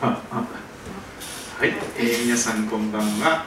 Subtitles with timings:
[0.00, 0.16] は
[1.62, 1.68] い、
[1.98, 3.44] えー、皆さんこんばんは。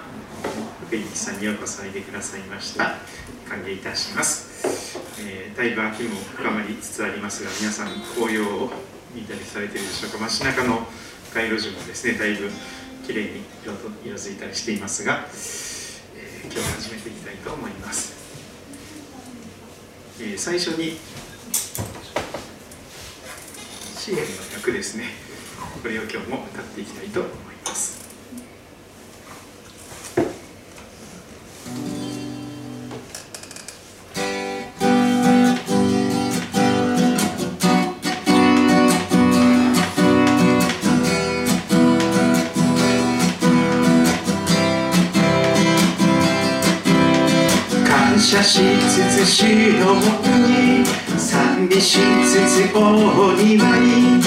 [0.85, 2.97] 福井さんにようこそおいでくださいました。
[3.49, 4.99] 歓迎いたします。
[5.19, 8.69] えー、だいぶ秋も深まりつつありますが、皆さん紅葉を
[9.15, 10.19] 見たりされているでしょうか。
[10.19, 10.85] 街中の
[11.33, 12.51] 街路樹もですね、だいぶ
[13.07, 18.13] 綺麗に色と色づいたりしていますが、えー、今日始めていきたいと思います。
[20.21, 20.99] えー、最初に
[23.97, 24.23] 支援の
[24.53, 25.32] 役ですね。
[25.81, 27.33] これを今日も歌っていきたいと思い
[27.65, 28.01] ます。
[47.85, 49.43] 感謝しつつし
[49.79, 50.85] のに
[51.17, 54.22] 賛美しつつ大庭に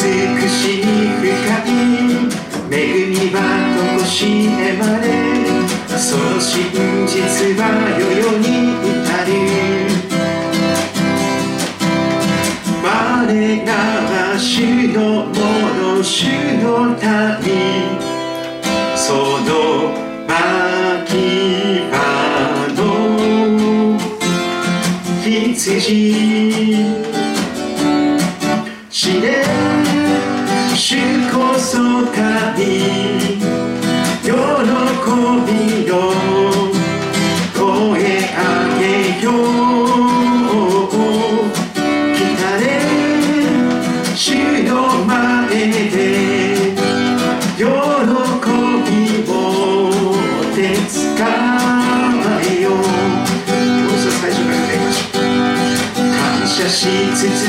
[0.00, 1.26] 美しい深
[1.64, 1.72] い
[2.70, 2.76] 恵
[3.06, 3.36] みは
[3.96, 5.04] とこしえまれ
[5.98, 6.70] その真
[7.06, 7.16] 実
[7.60, 7.62] は
[7.98, 8.17] 良い。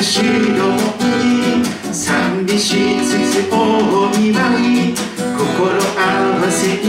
[0.09, 0.23] つつ主
[0.57, 0.73] の
[1.21, 3.53] に賛美しつつ大
[4.15, 4.95] 祝い
[5.37, 6.01] 心合
[6.41, 6.87] わせに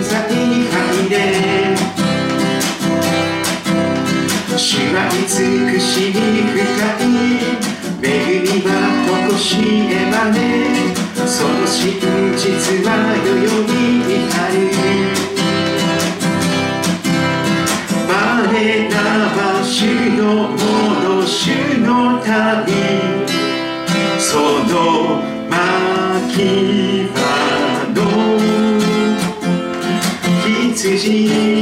[0.00, 1.12] 入れ。
[4.56, 5.20] 主は美
[5.78, 6.56] しい深
[6.98, 7.06] い
[8.02, 8.06] 恵
[8.40, 8.68] みは
[9.06, 9.46] とこし
[9.90, 10.36] えまね
[11.26, 12.00] その真
[12.38, 12.48] 実
[12.86, 13.76] は世々に
[14.16, 14.54] 至る。
[18.08, 18.10] 我
[18.88, 18.96] ら
[19.36, 19.76] は主
[20.16, 20.56] のも
[21.18, 21.36] の主
[21.80, 21.81] の
[24.18, 24.38] そ
[24.72, 25.58] の牧
[27.12, 27.18] 場
[27.92, 27.98] の
[30.72, 31.61] 羊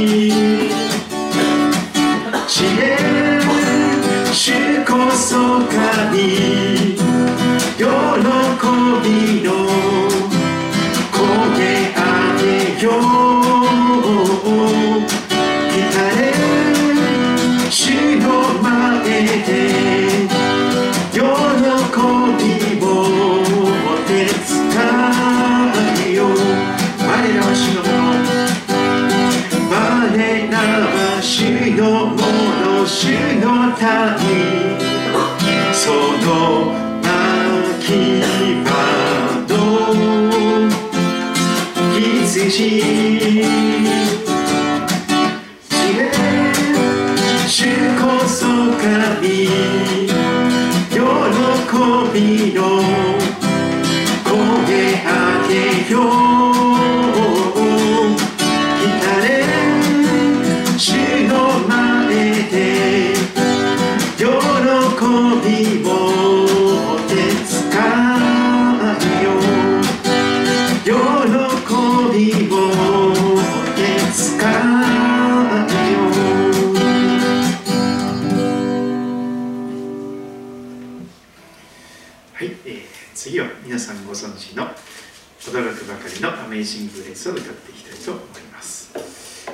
[85.51, 88.23] 驚くばかりのアメイジングレースを歌っていきたいと思い
[88.53, 88.93] ます、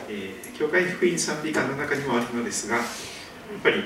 [0.07, 2.85] えー、教会福音賛美歌の中にもあるのですがやっ
[3.63, 3.81] ぱり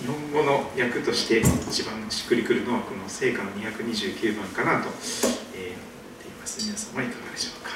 [0.00, 4.88] 日本語の訳として一番しっくりくるのはこの聖歌の229番かなと、
[5.54, 6.66] えー、思っています。
[6.66, 7.70] 皆様いかがでしょうか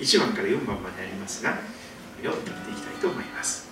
[0.00, 1.58] ？1番から4番までありますがこ
[2.24, 3.71] れを歌っていきたいと思います。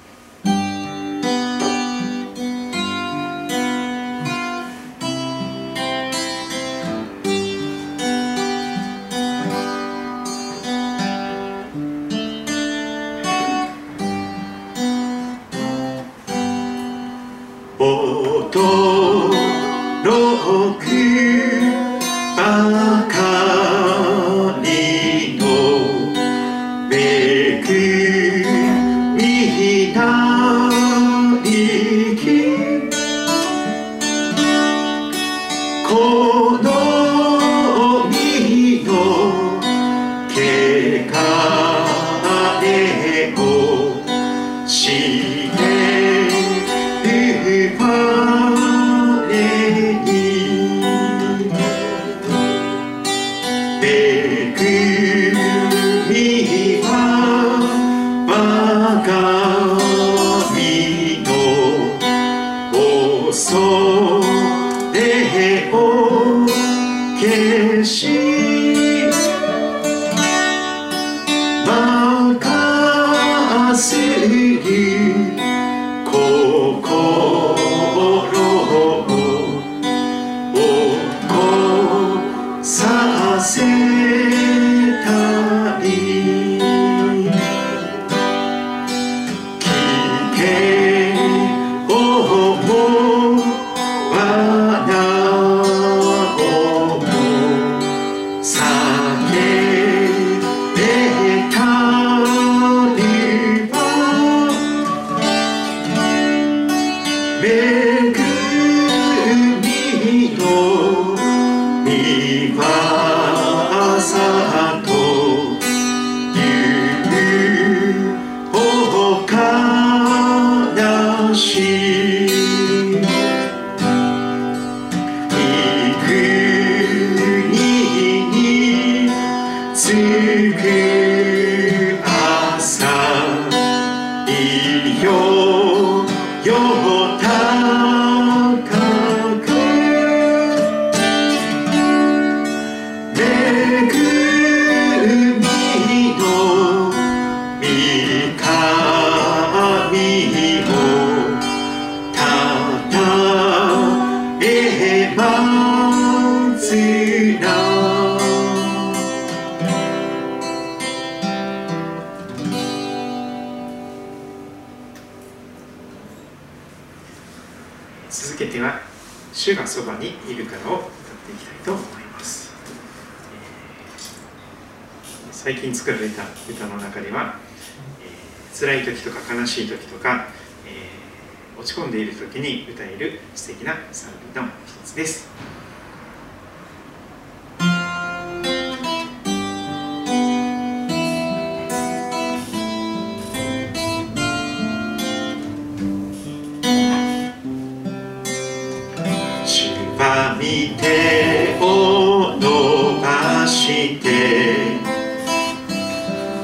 [182.20, 185.30] 時に歌える素敵な賛美の一つです。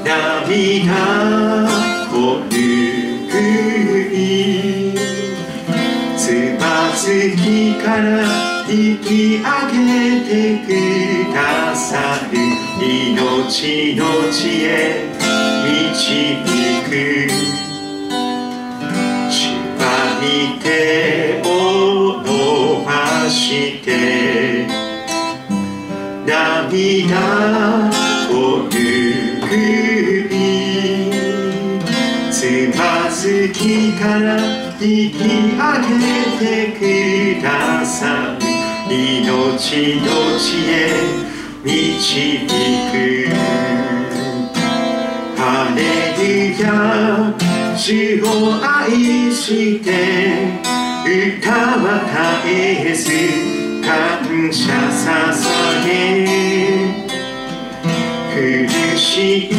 [0.03, 0.95] 涙
[2.13, 3.86] を拭う
[7.07, 8.21] 次から
[8.67, 11.33] 引き上げてく。
[11.33, 12.37] ださる
[12.81, 15.07] 命の地へ
[15.63, 16.43] 導
[16.83, 16.91] く
[19.31, 19.31] 主
[19.79, 19.81] は
[20.61, 21.41] て。
[21.45, 21.47] を
[22.25, 22.89] 伸ば
[23.29, 23.87] して。
[26.25, 27.15] 涙
[28.31, 28.75] を拭
[30.27, 30.35] い
[32.29, 32.35] つ
[32.77, 34.46] まずきから
[34.79, 35.63] 引き上
[35.99, 37.41] げてく。
[37.41, 38.37] ださ
[38.89, 40.73] い命の地へ
[41.63, 42.47] 導
[42.91, 42.93] く
[45.37, 45.41] ハ
[45.75, 45.79] レ
[46.17, 46.65] ルヤ
[47.77, 48.25] 主を
[48.61, 49.85] 愛して
[51.05, 51.85] 歌は
[52.43, 53.05] 絶えず
[53.81, 53.87] 感
[54.51, 55.87] 謝捧げ。
[58.33, 58.37] 苦
[58.97, 59.05] し
[59.37, 59.49] い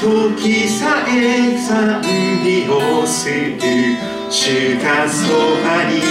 [0.00, 2.02] 時さえ賛
[2.44, 3.93] 美をする。
[4.36, 4.50] 主
[4.82, 5.28] がそ
[5.62, 6.02] ばに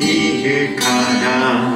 [0.00, 1.71] いるから。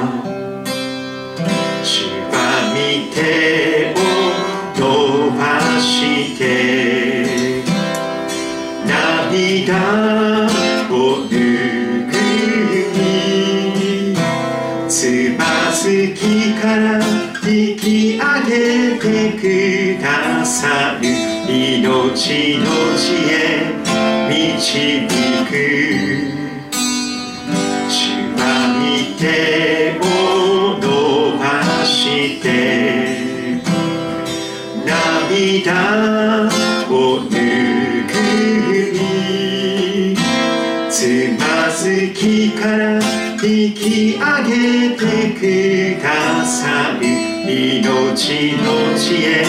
[47.69, 48.63] 命の
[48.97, 49.43] 地へ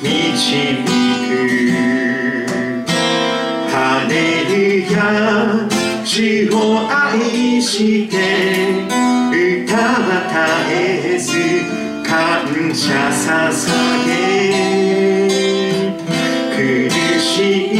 [0.00, 0.06] 導
[0.84, 0.88] く
[3.68, 5.68] ハレルヤ
[6.04, 8.14] 主を愛して
[9.66, 11.26] 歌は絶えず
[12.08, 12.14] 感
[12.72, 14.08] 謝捧げ
[16.54, 16.60] 苦
[17.18, 17.26] し
[17.74, 17.76] い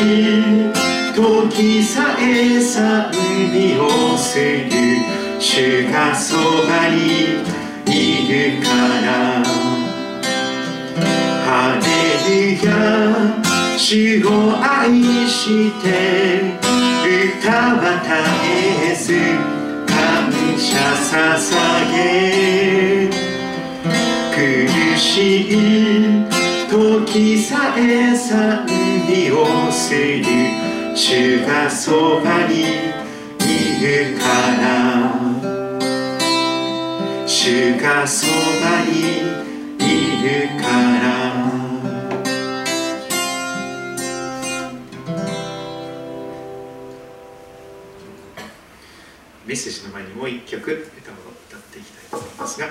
[1.15, 3.13] 時さえ賛
[3.53, 4.67] 美をする
[5.39, 9.60] 主がそばにいるから
[12.63, 12.77] レルヤ
[13.79, 14.29] 主を
[14.61, 16.59] 愛して
[17.39, 18.11] 歌は絶
[18.85, 19.09] えず
[19.87, 20.69] 感謝
[21.09, 21.57] 捧
[21.93, 23.11] げ
[24.35, 24.39] 苦
[24.99, 25.07] し
[25.43, 26.27] い
[26.69, 28.67] 時さえ賛
[29.09, 29.37] 美を
[29.73, 30.25] する
[30.95, 33.45] 主がそばにい
[33.81, 34.25] るか
[34.61, 34.69] ら
[37.27, 38.33] 主がそば
[38.87, 38.91] に
[39.79, 39.83] い
[40.23, 40.29] る
[40.63, 40.90] から
[49.51, 51.15] メッセージの前にもう一曲歌を
[51.49, 52.69] 歌っていきたいと思いますが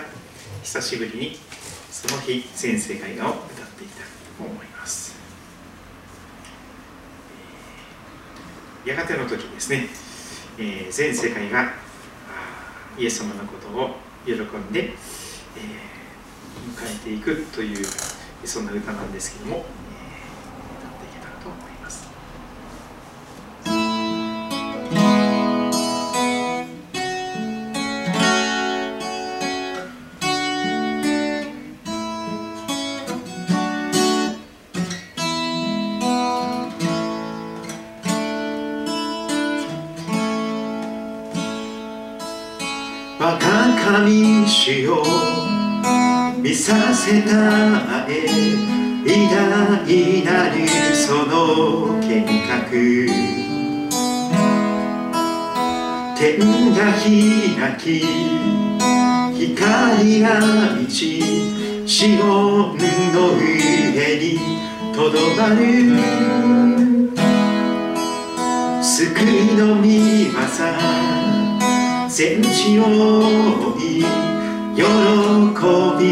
[0.64, 1.36] 久しぶりに
[1.92, 4.06] その日全世界がを歌っていきたい
[4.38, 5.14] と思います。
[8.86, 9.90] やがての時ですね、
[10.58, 11.74] えー、全世界が
[12.98, 14.94] イエス様のことを喜んで、えー、
[16.78, 17.86] 迎えていくという
[18.46, 19.66] そんな歌なんですけども
[44.70, 45.04] 神主を
[46.38, 48.28] 見させたえ
[49.04, 52.70] 偉大なるその計画
[56.16, 56.38] 天
[56.76, 58.06] が開き
[59.34, 60.40] 光が
[60.76, 61.24] 満ち
[61.88, 64.38] シオンの上に
[64.94, 65.98] とどまる
[68.84, 69.90] 救いの御業
[72.08, 72.84] 戦地を
[73.76, 74.29] 追い
[74.80, 74.88] 喜び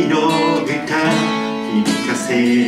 [0.07, 0.27] の
[0.65, 0.75] 歌
[1.71, 2.67] 響かせ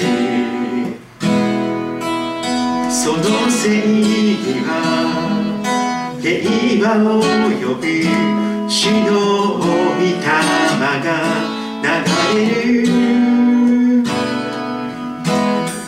[2.90, 4.70] そのせいは
[6.22, 7.20] 平和を
[7.52, 7.84] 呼ぶ
[8.70, 9.10] 主の
[9.60, 9.66] 御
[10.00, 10.08] 霊
[11.04, 11.08] が
[11.84, 11.88] 流
[12.40, 12.42] れ
[12.84, 12.88] る。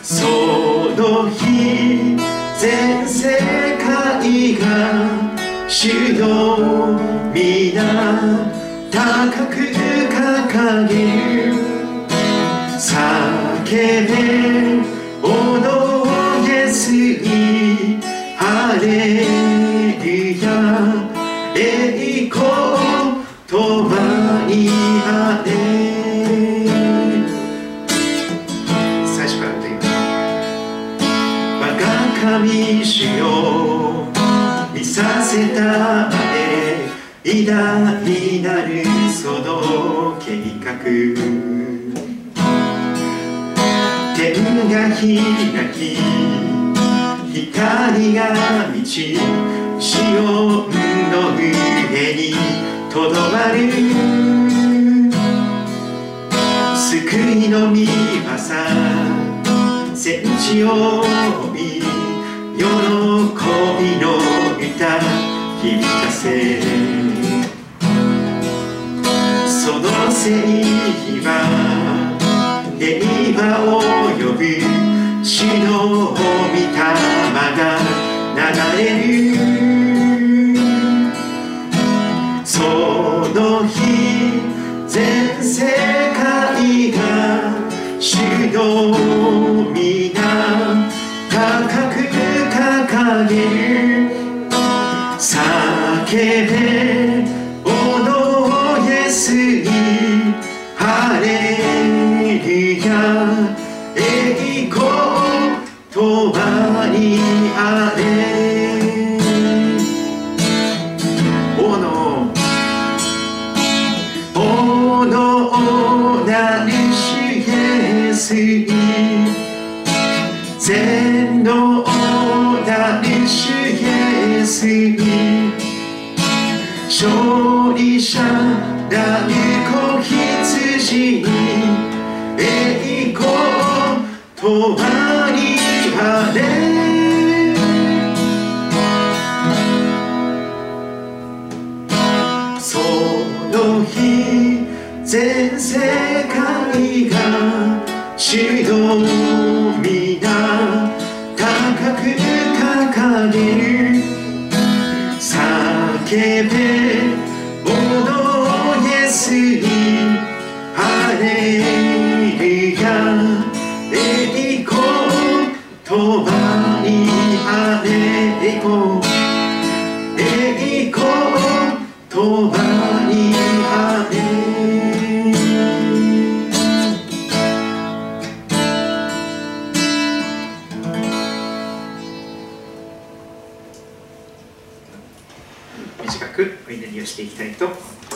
[0.04, 0.28] そ
[0.98, 1.40] の日
[2.60, 3.20] 全世
[3.78, 4.66] 界が
[5.70, 5.80] 主
[6.20, 6.28] の
[7.34, 10.01] 皆高く
[10.48, 11.52] 限り
[12.80, 14.71] 叫べ
[45.02, 45.18] 天
[45.52, 45.98] が開き
[47.34, 48.22] 光が
[48.72, 49.18] 満ち
[49.80, 50.68] 潮の
[51.36, 52.36] 上に
[52.94, 53.58] とどまる
[56.78, 57.86] 救いの御業
[59.96, 61.82] 戦地を追い
[62.58, 62.66] 喜び
[63.98, 64.06] の
[64.60, 65.00] 歌
[65.62, 66.62] 響かせ。
[69.48, 70.36] そのせい
[71.24, 71.28] は
[72.78, 72.92] 平
[73.40, 73.44] 和
[73.78, 73.82] を
[74.18, 74.81] 呼ぶ。
[75.24, 77.78] 死の御霊が
[78.36, 78.40] 流
[78.78, 79.42] れる。
[82.44, 82.60] そ
[83.34, 83.76] の日
[84.88, 85.62] 全世
[86.16, 86.98] 界が
[88.00, 88.16] 主
[88.52, 88.62] の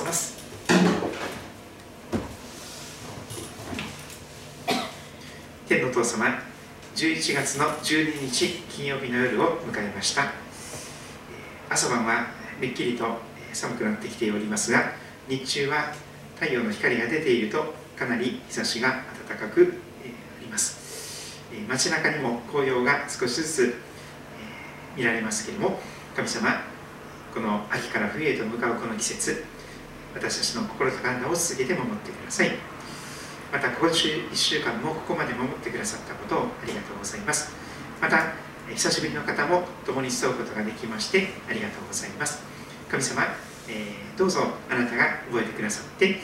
[0.05, 0.37] ます。
[5.67, 6.27] 天のお父様
[6.95, 10.31] 11月の12日金曜日の夜を迎えました。
[11.69, 12.27] 朝晩は
[12.61, 13.05] めっきりと
[13.51, 14.91] 寒くなってきておりますが
[15.27, 15.91] 日中は
[16.39, 21.41] 太陽の光が出ているとかなり日差しが暖かくえーあります。
[21.51, 23.75] え街中にも紅葉が少しずつ
[24.95, 25.79] 見られますけれども
[26.15, 26.61] 神様
[27.33, 29.43] この秋から冬へと向かうこの季節
[30.15, 32.51] 私たちの心と体を続けて守ってください。
[33.51, 37.53] また今週1週間もここまで守ってくださったことをありがとうございます。
[38.01, 38.33] また
[38.73, 42.41] 久しぶりの方も共に競うことができましてありがとうございます。
[42.89, 43.23] 神様、
[43.69, 46.19] えーどうぞあなたが覚えてくださって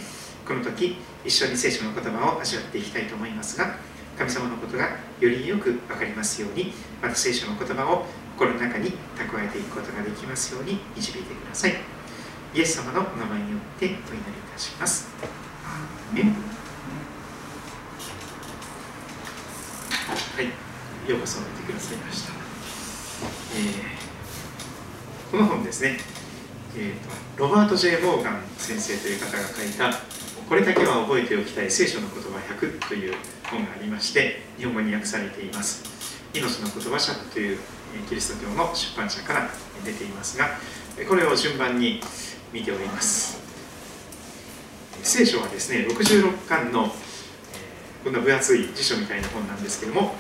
[0.48, 0.96] この時
[1.26, 3.76] 一緒に聖書の言葉を味わっていきたいと思いますが
[4.18, 6.72] 神様のことがよりよく分かりますように
[7.02, 8.06] また聖書の言葉を
[8.38, 12.01] 心の中に蓄えていくことができますように導いてください。
[12.54, 14.02] イエス様のお名前によってお祈りい
[14.54, 15.08] たします。
[20.36, 20.46] はい、
[21.10, 22.34] ようこそおいてくださいました、
[23.56, 24.02] えー
[25.32, 25.98] この本ですね、
[26.76, 29.98] えーとロバート・ J・ モーガン先生という方が書いた
[30.50, 33.16] 「これだけは覚えておきたい聖書の言葉100」という
[33.50, 35.84] 本がありまして日本語に訳されています。
[36.34, 37.60] 命の言葉社という
[37.96, 39.50] えーキリスト教の出版社から
[39.86, 40.58] 出ていますが
[40.98, 42.02] えーこれを順番に
[42.54, 43.40] 見ております。
[45.04, 46.90] 聖書はですね66巻の、え
[48.04, 50.16] こんな分厚い辞書みたいな本なんですけども、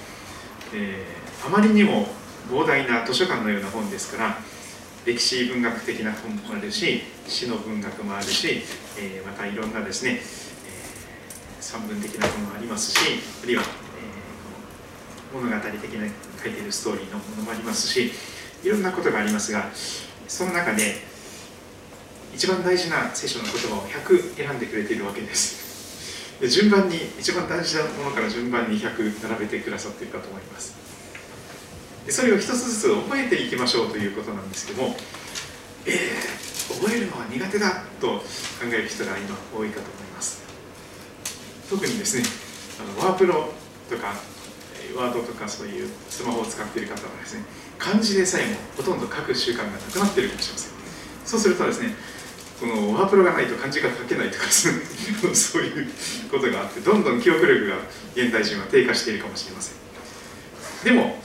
[0.73, 2.05] えーあまりにも
[2.51, 4.37] 膨大な図書館のような本ですから
[5.07, 8.61] 歴史文学的な本もあるし詩の文学もあるし、
[8.99, 10.21] えーまたいろんなですね、えー
[11.59, 12.97] 散文的なものもありますし
[13.43, 13.63] あるいは、
[15.33, 16.07] えー物語的な
[16.43, 18.11] 書いているストーリーのものもありますし
[18.63, 19.69] いろんなことがありますが
[20.27, 20.95] その中で
[22.41, 26.41] 一番大事な聖書の言葉を100選んでくれているわけです。
[26.41, 30.73] で順番に一番大事なものから順番に100並べてくださっているかと思います。
[32.03, 34.95] でそれを一つずつ覚えていきましょうということなんですけども
[35.85, 38.23] えー、覚えるのは苦手だと考
[38.65, 40.41] える人が今多いかと思います。
[41.69, 42.23] 特にですね
[42.81, 43.53] あのワープロ
[43.87, 44.15] とか
[44.97, 47.43] ワードとかそういうスマホを使っている方はですね
[47.77, 50.71] 漢字でさえもほとんど書く習慣がなくなっているかもしれません。
[51.23, 51.93] そうするとですね
[52.61, 55.87] このワープロがないと漢字が書けないとかそういう
[56.29, 57.77] ことがあってどんどん記憶力が
[58.13, 59.75] 現代人は低下しているかもしれません。
[60.83, 61.19] でも、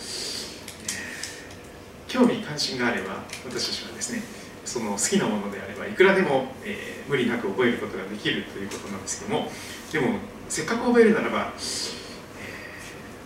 [2.09, 4.23] 興味関心があれば私たちはですね
[4.65, 9.49] その好きなものであればいくらでも、えー無理なく覚えることができるということなんですけども
[9.93, 10.19] でも
[10.49, 11.61] せっかく覚えるならば、え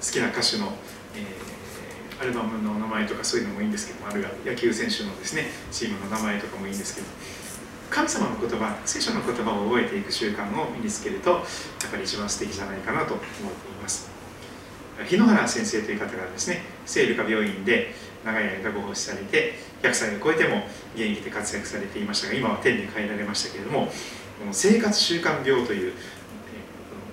[0.03, 0.75] ー好きな歌手の、
[1.15, 7.07] えーアルバムの名前とかそういうのもいいんですけどもあるいは野球選手のですねチームの名前とかもいいんですけど
[7.91, 11.43] 神様の言葉聖書の言葉を覚えていく習慣を身につけるとやっ
[11.91, 14.09] ぱり一番素敵じゃないかなと思っています。
[15.07, 25.95] 日野原先生という方がですね聖ルカ病院で長い間ご奉仕されて100歳を超えても現役で活躍されていましたが今は天に帰られましたけれどもこの生活習慣病という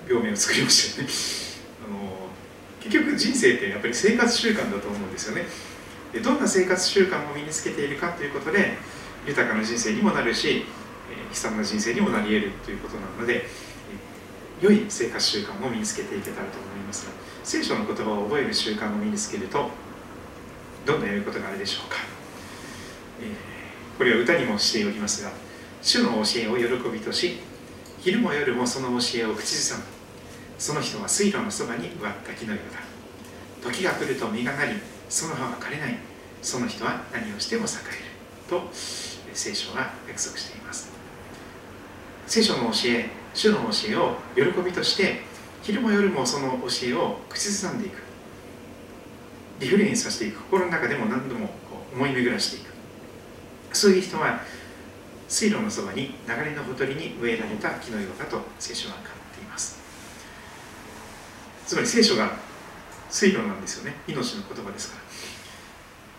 [0.08, 1.14] 病名を作りましたよね。
[1.88, 2.30] あの
[2.82, 5.46] 結局人生ってやっぱり生活習慣だと思うんですよね。
[6.14, 8.78] でどんな生活習慣を身につけているかということで
[9.28, 10.64] 豊かな人生にもなるし、
[11.12, 13.48] え悲惨な人生にもなり得るということなので、え
[14.62, 17.12] 良い生活習慣を身につけていけたらと思いますが
[17.44, 19.70] 聖書の言葉を覚える習慣を身につけると
[20.84, 21.98] どんな良いことがあるでしょうか、
[23.22, 23.32] え
[23.98, 25.32] これは歌にもしておりますが
[25.84, 27.38] 主の教えを喜びとし
[28.00, 29.84] 昼も夜もその教えを口ずさむ。
[30.58, 32.80] その人は水路のそばに植わった木のようだ。
[33.72, 34.74] 時が来ると実がなり
[35.10, 35.98] その葉は枯れない。
[36.42, 38.08] その人は何をしても栄える。
[38.48, 38.70] と
[39.38, 40.90] 聖書は約束しています。
[42.26, 45.22] 聖書の教え主の教えを喜びとして
[45.62, 48.02] 昼も夜もその教えを口ずさんでいく。
[49.60, 51.54] リフレインさせていく心の中でも何度もこ
[51.94, 52.72] う思い巡らしていく。
[53.74, 54.42] そういう人は
[55.28, 59.04] 水路のそばに流れのほとりに植えられた木のようだと聖書は語っ
[59.36, 59.78] ています。
[61.68, 62.32] つまり聖書が
[63.10, 63.98] 水路なんですよね。
[64.08, 65.04] 命の言葉ですから。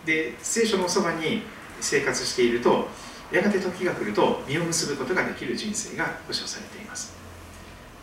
[0.05, 1.43] で聖書のそばに
[1.81, 2.87] 生活していると
[3.31, 7.13] やがて時が来ると実を結ぶことができる人生が保証されています。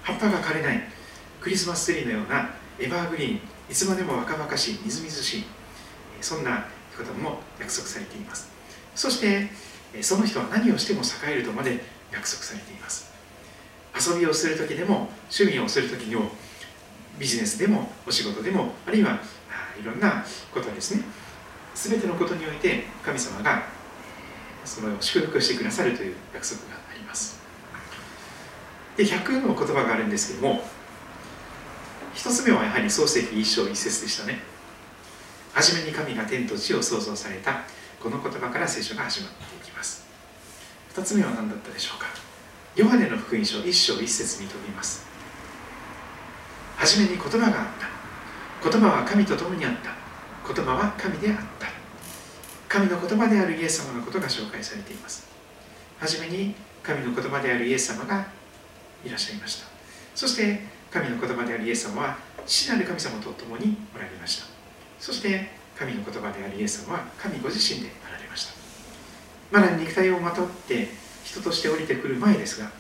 [0.02, 0.82] 葉っぱが枯れない
[1.40, 5.44] クリスマスツリーのようなエバーグリーンいつまでも若々しいみずみずしい
[6.20, 8.48] そんなことも約束されています。
[8.94, 9.48] そして
[10.02, 13.12] その人は何をしても栄えるとまで約束されています。
[13.98, 16.30] 遊びをする時でも趣味をする時にも
[17.18, 19.18] ビジネスでもお仕事でもあるいは
[19.80, 21.02] いろんなことですね。
[21.74, 23.62] 全てのことにおいて神様が
[24.66, 27.38] それを祝福してくださるという約束があります。
[28.96, 30.64] で100の言葉があるんですけども
[32.14, 34.40] 一つ目はやはり創世記一章一節でしたね。
[35.52, 37.62] 初めに神が天と地を創造された
[38.02, 40.06] この言葉から聖書が始まっていきます。
[40.90, 42.06] 二つ目は何だったでしょうか。
[42.74, 45.06] ヨハネの福音書一章一節に飛びます。
[46.76, 48.70] 初めに言葉があった。
[48.70, 49.90] 言葉は神と共にあった。
[50.54, 51.75] 言葉は神であった。
[52.68, 55.26] 神の言葉であるイエス様のことが紹介されています。
[55.98, 58.26] 初めに神の言葉であるイエス様が
[59.04, 59.66] いらっしゃいました。
[60.14, 64.46] そして神の言葉であるイエス様は父なる神様と共におられました。
[64.98, 65.48] そして
[65.78, 68.54] 神の言葉であるイエス様は神ご自身であられました。
[69.50, 70.88] まだ肉体をまとって
[71.24, 72.70] 人として降りてくる前ですが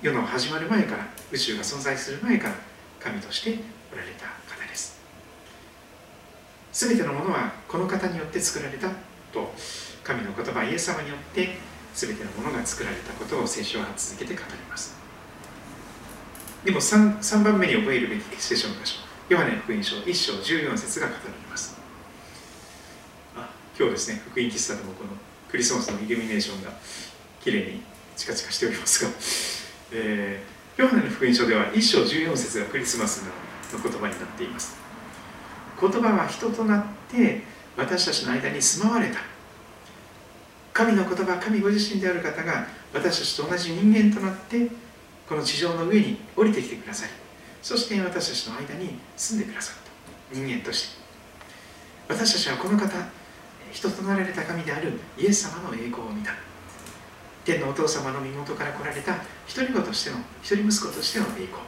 [0.00, 2.54] 世の始まる前から宇宙が存在する前から
[3.00, 3.58] 神として
[3.92, 4.41] おられた。
[6.72, 8.88] 全てのものはこの方によって作られた
[9.32, 9.52] と
[10.02, 11.56] 神の言葉イエス様によって
[11.94, 14.96] 全てのものが作られたことを聖書は続けて語ります。
[16.64, 21.76] でも 3, 3番目に覚えるべき聖書の箇所ヨハネ福音書1章14節が語られます。
[23.36, 25.10] あ今日ですね福音喫茶でもこの
[25.50, 26.70] クリスマスのイルミネーションが
[27.40, 27.82] きれいに
[28.16, 29.10] チカチカしておりますが、
[29.92, 33.24] えー、ヨハネの福音書では1章14節がクリスマス
[33.72, 34.81] の言葉になっています。
[35.82, 37.42] 言葉は人となって
[37.76, 39.18] 私たちの間に住まわれた。
[40.72, 44.68] 神の言葉神ご自身である方が私たちと同じ人間となって
[45.28, 47.10] この地上の上に降りてきてください
[47.60, 49.76] そして私たちの間に住んでくださっ
[50.30, 51.02] た人間として。
[52.08, 52.90] 私たちはこの方
[53.70, 56.32] 人となられた神であるイエス様の栄光を見た。
[57.44, 59.16] 天のお父様の身元から来られた
[59.46, 61.62] 一人子としての一人息子としての栄光。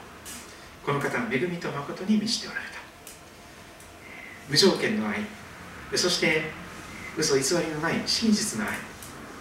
[0.84, 2.83] この方は恵みと誠に満ちておられた。
[4.48, 5.20] 無条件の愛。
[5.96, 6.50] そして
[7.16, 8.72] 嘘偽りのない真実の愛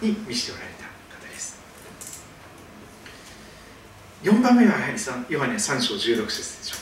[0.01, 0.83] に満ちておられた
[1.17, 1.59] 方です。
[4.23, 4.97] 4番目はやはり
[5.29, 6.79] ヨハネ3章16節でしょう。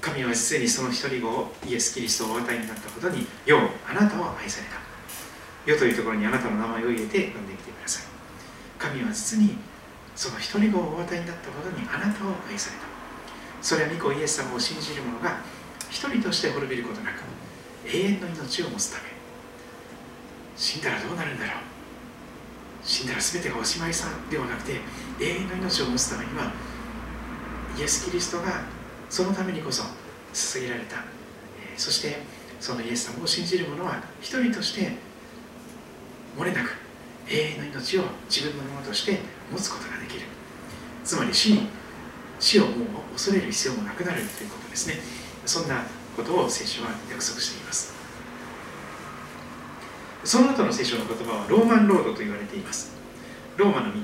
[0.00, 4.80] 神は実にその一人子をイエス・キリストをお与えになったことにようあなたを愛された。
[5.66, 8.04] 世というところにあなたの名前を入れて呼んできてください。
[8.78, 9.58] 神は実に
[10.16, 12.86] その一人子をお与えになったことにあなたを愛された。
[13.60, 15.40] それは御子イエス様を信じる者が
[15.90, 17.22] 一人として滅びることなく
[17.86, 19.10] 永遠の命を持つため。
[20.56, 21.54] 死んだらどうなるんだろう。
[22.84, 24.80] 死んだら全てがおしまいさではなくて
[25.20, 26.52] 永遠の命を持つためには
[27.78, 28.62] イエス・キリストが
[29.08, 29.84] そのためにこそ
[30.32, 31.04] 捧げられた。
[31.76, 32.18] そして
[32.60, 34.92] そのイエス様を信じる者は一人として
[36.38, 36.76] 漏れなく
[37.28, 39.18] 永遠の命を自分のものとして
[39.50, 40.26] 持つことができる。
[41.02, 41.68] つまり死に
[42.38, 42.70] 死をも
[43.10, 45.19] う恐れる必要もなくなるということですね。
[45.50, 45.82] そんな
[46.16, 47.92] ことを聖書は約束しています。
[50.22, 52.92] その後の聖書の言葉はローマンロードと言われています。
[53.56, 54.00] ローマの道。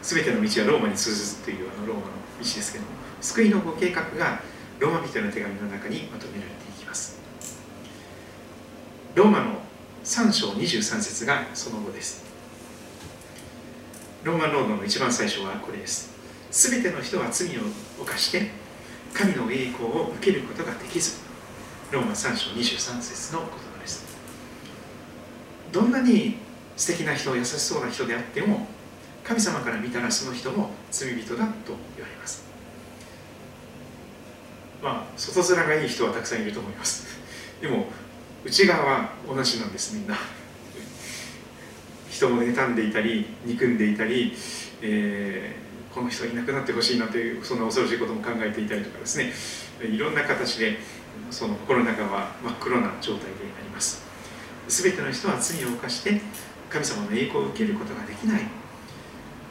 [0.00, 4.40] 全ての道はローマに通ずというあのローマの道ですけども救いのご計画が
[4.78, 7.20] ローマ人の手紙の中にまとめられていきます。
[9.14, 9.60] ローマの
[10.02, 12.24] 3章23節がその後です。
[14.24, 16.16] ローマンロードの一番最初はこれです。
[16.50, 17.60] 全ての人は罪を
[18.00, 18.57] 犯して
[19.14, 21.18] 神の栄光を受けることができず
[21.90, 24.04] ローマ3章23節の言葉です。
[25.72, 26.36] どんなに
[26.76, 28.66] 素敵な人優しそうな人であっても
[29.24, 32.44] 神様から見たらその人も罪人だと言われます。
[34.82, 37.06] まあ外面がいい人はたくさんいると思います。
[37.60, 37.86] でも
[38.44, 40.16] 内側は同じなんですみんな。
[42.10, 44.34] 人も妬んでいたり憎んでいたり、
[44.82, 49.32] えー、この人いなくなってほしいなというそんな恐ろしいことも考えていたりとかですね。
[49.82, 50.78] いろんな形で
[51.30, 54.02] その心の中は真っ黒な状態であります。
[54.68, 56.20] 全ての人は罪を犯して
[56.68, 58.42] 神様の栄光を受けることができない。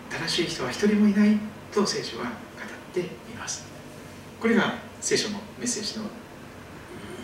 [0.09, 1.37] 正しい人は一人もいない
[1.73, 2.33] と聖書は語っ
[2.93, 3.03] てい
[3.37, 3.65] ます。
[4.39, 6.05] これが聖書のメッセージの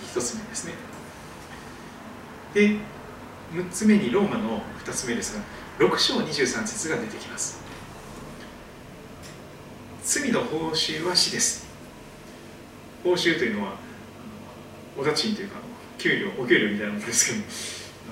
[0.03, 0.73] 一つ目ですね。
[2.53, 2.77] で
[3.53, 7.62] 6つ目にローマの2つ目ですが6章23節が出てきます。
[10.03, 11.65] 罪の報酬は死です。
[13.05, 13.77] 報酬というのは
[14.97, 15.55] お家賃というか
[15.97, 17.39] 給料お給料みたいなものですけど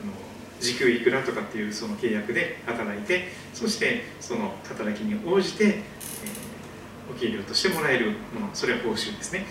[0.01, 0.13] あの
[0.61, 9.45] 時給いくらとかっていうその契約で働いてそしてその働きに応じて、えー、お給料としてもらえるものそれは報酬ですね。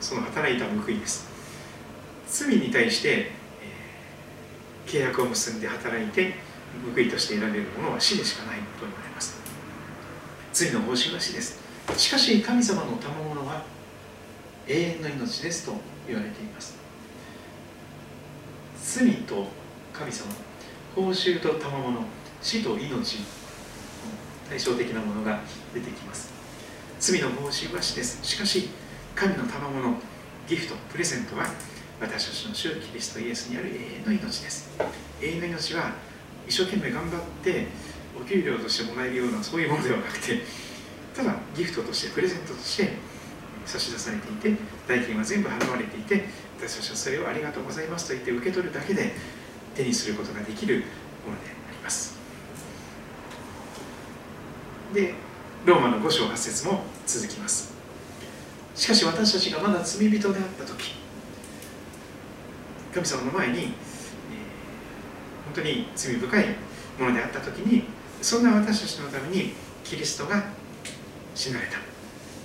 [0.00, 1.28] その働いた報いです。
[2.26, 6.34] 罪に対して、えー、契約を結んで働いて
[6.92, 9.03] 報いとして得られるものは死でしかないと言われます。
[10.54, 11.58] 罪の報酬は死です。
[11.96, 13.64] しかし神様の賜物は
[14.68, 15.74] 永遠の命ですと
[16.06, 16.76] 言われています。
[18.80, 19.48] 罪と
[19.92, 20.32] 神様
[20.94, 22.02] 報酬と賜物
[22.40, 23.18] 死と命
[24.48, 25.40] 対照的なものが
[25.74, 26.32] 出てきます。
[27.00, 28.20] 罪の報酬は死です。
[28.22, 28.68] しかし
[29.16, 29.96] 神の賜物
[30.48, 31.46] ギフトプレゼントは
[32.00, 34.70] 私たちの主キリストイエスにある永遠の命です。
[35.20, 35.94] 永遠の命は
[36.46, 37.66] 一生懸命頑張って
[38.20, 40.42] お給料としてもらえるようなそういうものではなくて
[41.14, 42.90] ただギフトとしてプレゼントとして
[43.66, 46.24] 差し出されていて代金は全部払われていて
[46.58, 49.12] 私たちはそれをありがとうございますと言って受け取るだけで
[49.74, 52.14] 手にすることができるものであります。
[54.92, 55.14] で
[55.64, 57.74] ローマの5章8節も続きます。
[58.74, 60.94] しかし私たちがまだ罪人であった時
[62.92, 63.66] 神様の前に、えー、
[65.46, 66.44] 本当に罪深い
[66.98, 67.84] ものであった時に
[68.24, 69.52] そんな私たちのために
[69.84, 70.44] キリストが
[71.34, 71.76] 死なれた。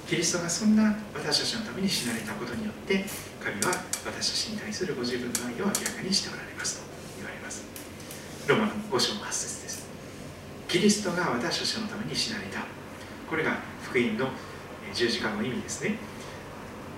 [0.09, 3.05] キリストがそんな私たちのために死なれたことによって
[3.39, 3.71] 神は
[4.05, 6.83] 私たちに対するご自分の愛を明らかにしておられますと
[7.15, 7.63] 言われます。
[8.45, 9.87] ローマの5章の8節です。
[10.67, 12.65] キリストが私たちのために死なれた。
[13.29, 14.31] これが福音の
[14.93, 15.95] 十字架の意味ですね。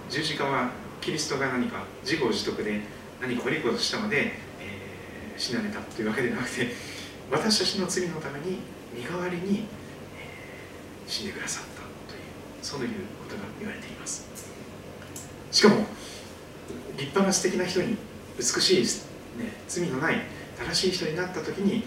[0.10, 2.82] 十字架はキリストが何か自業自得で
[3.22, 6.91] 何か悪いことしたので、えー、死なれたというわけではなくて
[7.32, 8.60] 私たちの罪のために
[8.94, 9.66] 身代わりに、
[11.08, 12.22] 死んでくださったという
[12.62, 12.90] そういう
[13.24, 14.26] ことが言われています。
[15.52, 15.86] しかも
[16.98, 17.98] 立派な素敵な人に
[18.38, 18.84] 美しい、
[19.38, 20.22] ね、罪のない
[20.58, 21.84] 正しい人になった時に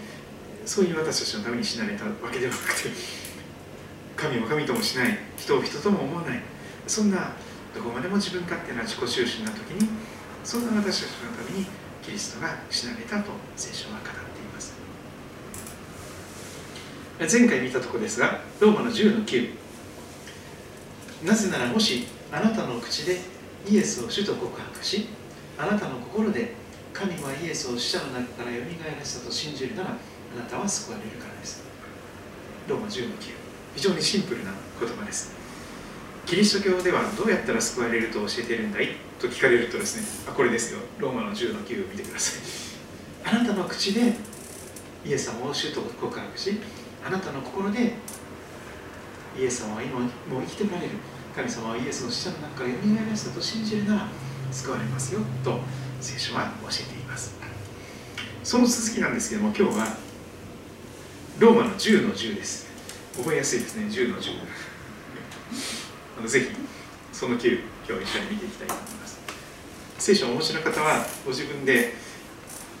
[0.65, 2.89] そういう私たちのために死なれたわけではなくて
[4.15, 6.41] 神を神ともしない人を人とも思わない
[6.87, 7.33] そんな
[7.73, 9.89] どこまでも自分勝手な自己中心な時に
[10.43, 11.65] そんな私たちのために
[12.03, 14.24] キリストが死なれたと聖書は語っています。
[17.19, 19.49] 前回見たとこですがローマの10の9
[21.23, 23.19] なぜならもしあなたの口で
[23.67, 25.07] イエスを主と告白し
[25.57, 26.53] あなたの心で
[26.93, 29.93] 神はイエスを死者の中からよみがえらせたと信じるならあ
[30.37, 31.63] なたは救われるからです。
[32.67, 33.31] ローマ10の9
[33.75, 35.31] 非常にシンプルな言葉です。
[36.25, 38.95] キリスト教ではどうやったら救われると教えているんだい？
[39.19, 40.79] と聞かれるとですねあこれですよ。
[40.99, 43.35] ローマの10の9を見てください。
[43.35, 44.13] あなたの口で
[45.05, 46.59] イエス様を主と告白し
[47.05, 47.93] あなたの心で
[49.37, 50.09] イエス様は今もう
[50.41, 50.93] 生きておられる。
[51.35, 54.07] 神様はイエスの死者の中からよみがえらせたと信じるなら
[54.51, 55.59] 救われますよと
[55.99, 57.35] 聖書は教えています。
[58.41, 59.97] その続きなんですけども今日は
[61.37, 62.67] ローマの10の10です
[63.17, 64.31] 覚えやすいですね10の10
[66.19, 66.47] あのぜひ
[67.11, 69.19] その9今日一緒に見ていきたいと思います。
[69.99, 71.93] 聖書をお持ちの方はご自分で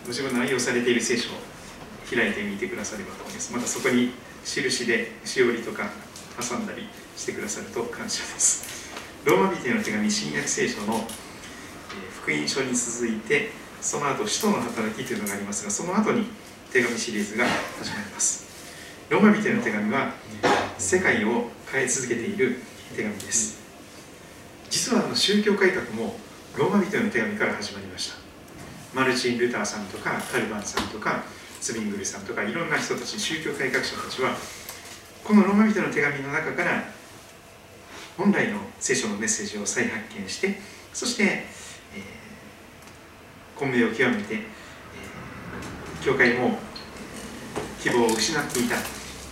[0.03, 1.33] ご自分の愛用されている聖書を
[2.09, 3.53] 開いてみてくださればと思います。
[3.53, 4.11] またそこに
[4.43, 5.89] 印でしおりとか
[6.39, 8.91] 挟んだりしてくださると感謝です。
[9.25, 11.07] ローマ人への手紙新約聖書の
[12.21, 13.49] 福音書に続いて
[13.81, 16.27] その後使徒の働きというのがありますがその後に
[16.71, 17.45] 手紙シリーズが
[17.79, 18.45] 始まります。
[19.09, 20.13] ローマ人への手紙は
[20.77, 22.61] 世界を変え続けている
[22.95, 23.59] 手紙です。
[24.69, 26.17] 実はあの宗教改革も
[26.57, 28.17] ローマ人への手紙から始まりました。
[28.93, 31.23] マルチン・ルターさんとかカルバンさんとか
[31.65, 34.35] ツビングルさんとかいろんな人たち宗教改革者たちは
[35.23, 36.83] このローマ人の手紙の中から
[38.15, 40.59] 本来の聖書のメッセージを再発見して
[40.93, 46.59] そして、えー、混迷を極めて、えー、教会も
[47.81, 48.75] 希望を失っていた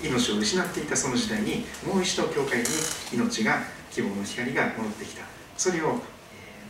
[0.04, 2.66] 命を失っていたその時代にもう一度教会に
[3.14, 3.60] 命が
[3.92, 5.24] 希望の光が戻ってきた。
[5.56, 6.02] それを、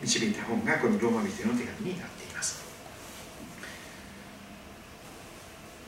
[0.01, 2.61] 導いた本がこのローマ人の手紙になっています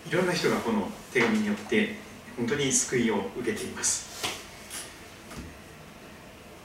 [0.08, 1.96] いろんな人がこの手紙によって
[2.38, 4.26] 本当に救いを受けています。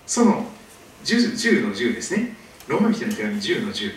[0.07, 0.47] その
[1.05, 2.37] 10, 10の10ですね。
[2.69, 3.93] ローマ人の手紙10の10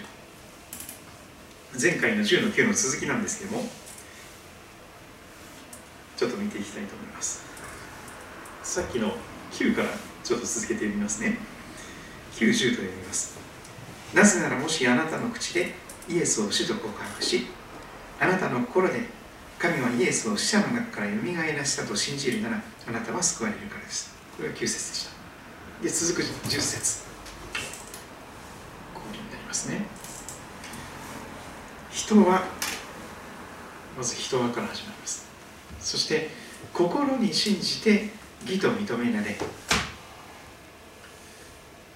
[1.79, 3.63] 前回の10の9の続きなんですけども
[6.15, 7.43] ちょっと見ていきたいと思います。
[8.63, 9.11] さっきの
[9.51, 9.89] 9から
[10.23, 11.37] ちょっと続けてみますね。
[12.35, 13.37] 90と読みます。
[14.13, 15.73] なぜならもしあなたの口で
[16.07, 17.47] イエスを主と告白し
[18.19, 19.01] あなたの心で
[19.63, 24.13] 神はイエスを死者の中からよみがえらせたと信じるならあなたは救われるからです。
[24.35, 25.13] これが9節でした。
[25.81, 27.03] で続く10節。
[28.93, 29.85] こうになりますね。
[31.91, 32.43] 人は
[33.95, 35.25] まず人はから始まります。
[35.79, 36.29] そして
[36.73, 38.09] 心に信じて
[38.45, 39.37] 義と認められ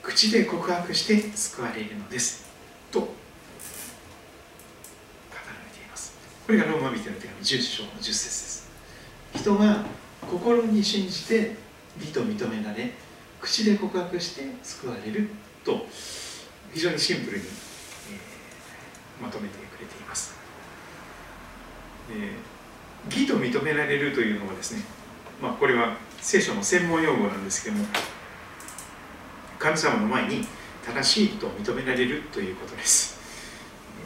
[0.01, 2.45] 口で告白して救われるのです。
[2.91, 3.17] と語られ
[5.77, 6.13] ています
[6.47, 8.69] これがローマ人の手紙10章の10節です。
[9.35, 9.83] 人は
[10.21, 11.57] 心に信じて
[11.99, 12.93] 義と認められ
[13.41, 15.27] 口で告白して救われる
[15.65, 15.85] と
[16.73, 20.35] 非常にシンプルに、えー、まとめてくれています、
[22.11, 24.83] えー、義と認められるというのはですね、
[25.41, 27.83] まあ、これは聖書の専門用語なんですけども
[29.59, 30.45] 神様の前に
[30.85, 33.17] 正しいと認められるということです。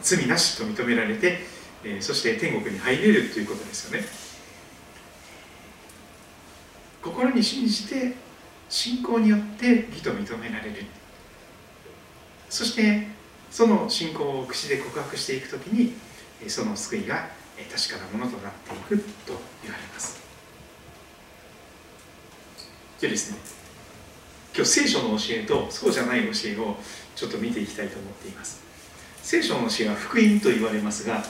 [0.02, 1.51] 罪なしと認められて、
[1.84, 4.06] え、そして天国に入れるということですよね。
[7.02, 8.14] 心に信じて
[8.68, 10.84] 信仰によって義と認められる。
[12.48, 13.08] そして
[13.50, 15.94] その信仰を口で告白していくときに
[16.48, 17.28] その救いが
[17.70, 20.22] 確かなものとなっていくと言われます。
[23.00, 23.38] でですね
[24.54, 26.76] 今日聖書の教えとそうじゃない教えを
[27.16, 28.62] ちょっと見ていきたいと思っています。
[29.22, 31.24] 聖書の教えは福音と言われますが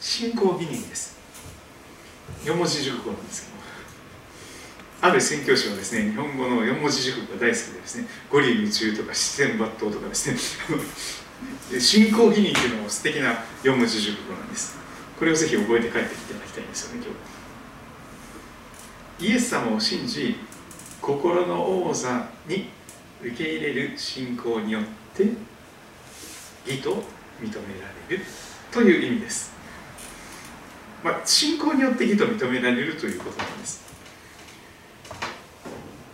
[0.00, 1.16] 信仰義人です。
[2.44, 3.56] 4文字熟語なんですけど。
[5.02, 10.38] ある宣教師はですね日本語の4文字熟語が大好きでですね五里宇宙とか自然抜刀とかですね。
[11.78, 14.76] 信仰義人っていうのも素敵な4文字熟語なんです。
[15.18, 17.04] これをぜひ覚えて帰っていただきたいんですよね
[19.18, 19.32] 今日。
[19.32, 20.36] イエス様を信じ
[21.00, 22.68] 心の王座に
[23.22, 24.82] 受け入れる信仰によっ
[25.14, 25.24] て
[26.66, 26.90] 義と
[27.40, 28.24] 認められる
[28.70, 29.52] という意味です、
[31.04, 33.86] まあ、信仰によって義と認められるということなんです。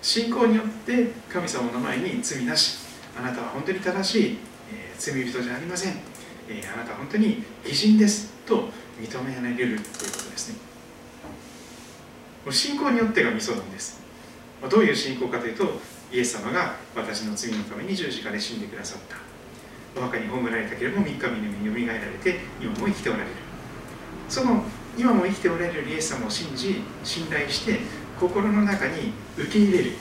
[0.02, 2.82] 信仰によって神様の前に罪なし。
[3.16, 4.38] あなたは本当に正しい、
[4.72, 5.92] えー、罪人じゃありません、
[6.48, 10.56] えー、あなたは本当に義人ですと認められるということですね。
[12.50, 14.00] 信仰によってがミソなんです。
[14.68, 15.80] どういう信仰かというと
[16.12, 19.16] イエス様が私の罪のために十字架で死んでくださった。
[20.00, 23.30] お墓に葬られたけれども3日目によみがえられて今も生きておられる。
[24.28, 24.64] その
[24.96, 27.80] 今も生きておられるイエス様を信じ信頼して
[28.18, 29.92] 心の中に受け入れる。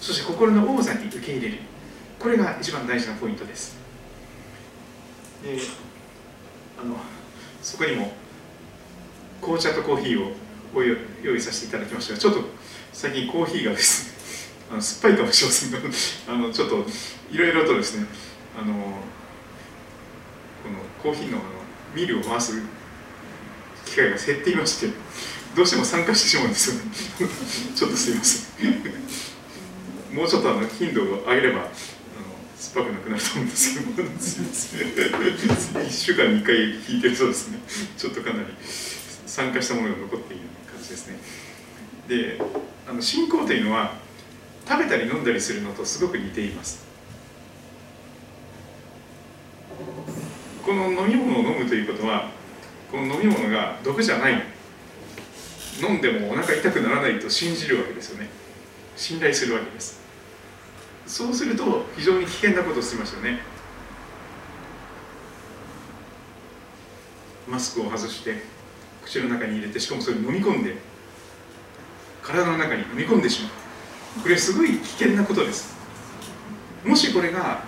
[0.00, 1.58] そして心の王座に受け入れる。
[2.18, 3.76] これが一番大事なポイントです。
[5.42, 5.58] で
[6.80, 6.96] あの
[7.60, 8.12] そこにも
[9.40, 10.32] 紅茶とコーヒーを
[10.72, 10.96] ご用
[11.36, 12.40] 意させていただきましたがちょっと
[12.92, 14.12] 最近コーヒーがですね
[14.72, 15.78] あの酸っぱいかもしれませんが
[16.32, 16.86] あのちょっと
[17.30, 18.06] いろいろとですね
[18.56, 18.78] あのこ
[20.70, 21.61] のコーヒーのあの
[21.94, 22.60] ミルを回す
[23.84, 24.92] 機会が減っていまして
[25.54, 26.90] どうしても参加してしまうんですよね。
[27.76, 31.68] ちょっとすいませんもうちょっとあの頻度を上げればあの
[32.56, 36.56] 酸っぱくなくなると思うんですけど1週間に1回
[36.88, 37.58] 引いてるとですね。
[37.96, 38.46] ちょっとかなり
[39.26, 41.18] 参加したものが残っている感じですね。
[42.08, 42.38] で
[42.88, 43.94] あの信仰というのは
[44.68, 46.91] 食べたり飲んだりするのとすごく似ています。
[50.64, 52.30] この飲み物を飲むということは
[52.90, 54.42] この飲み物が毒じゃない。
[55.82, 58.28] 飲んでもお腹痛くならないと信じるわけですよね。
[58.96, 60.00] 信頼するわけです。
[61.06, 63.40] そうすると非常に危険なことをしましたね。
[67.48, 68.42] マスクを外して
[69.04, 70.76] 口の中に入れてしかもそれを飲み込んで
[72.22, 73.48] 体の中に飲み込んでしま
[74.20, 74.22] う。
[74.22, 75.74] これすごい危険なことです。
[76.84, 77.64] もしこれが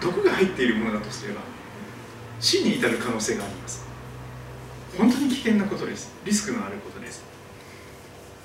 [0.00, 1.42] 毒が入っているものだとすれば
[2.40, 3.84] 死に至る可能性があります。
[4.96, 6.10] 本当に危険なことです。
[6.24, 7.22] リスクのあることです。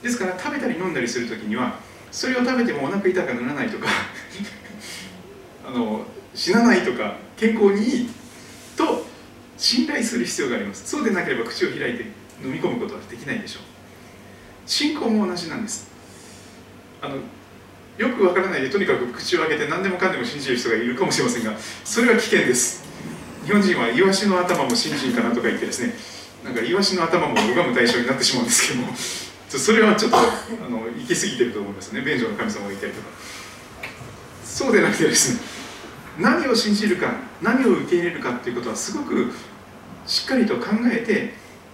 [0.03, 1.79] ですから食べたり飲んだりする時には
[2.11, 3.87] それを食べてもお腹痛くならないとか
[5.67, 6.05] あの
[6.35, 8.09] 死なないとか健康にいい
[8.77, 9.07] と
[9.57, 10.83] 信頼する必要があります。
[10.85, 12.03] そうでなければ口を開いて
[12.43, 13.63] 飲み込むことはできないでしょう。
[14.65, 15.89] 信仰も同じなんです。
[17.01, 17.15] あの
[17.97, 21.53] よくわからないでとにかく口を開けて何でもかんでも信じる人がいるかもしれませんが
[21.85, 22.84] それは危険です。
[23.45, 25.93] 日本人はイワシの頭も信心かなとか言ってですね
[26.43, 28.93] なんかイワシの頭も拝む対象になってしまうんですけども
[29.47, 30.21] それはちょっとあ
[30.69, 32.01] の行き過ぎてると思いますね。
[32.01, 33.07] 便所の神様がいたりとか。
[34.43, 35.39] そうでなくてですね
[36.19, 39.31] 何を信じるか何を受け入れるかということはすごく
[40.07, 41.33] しっかりと考えて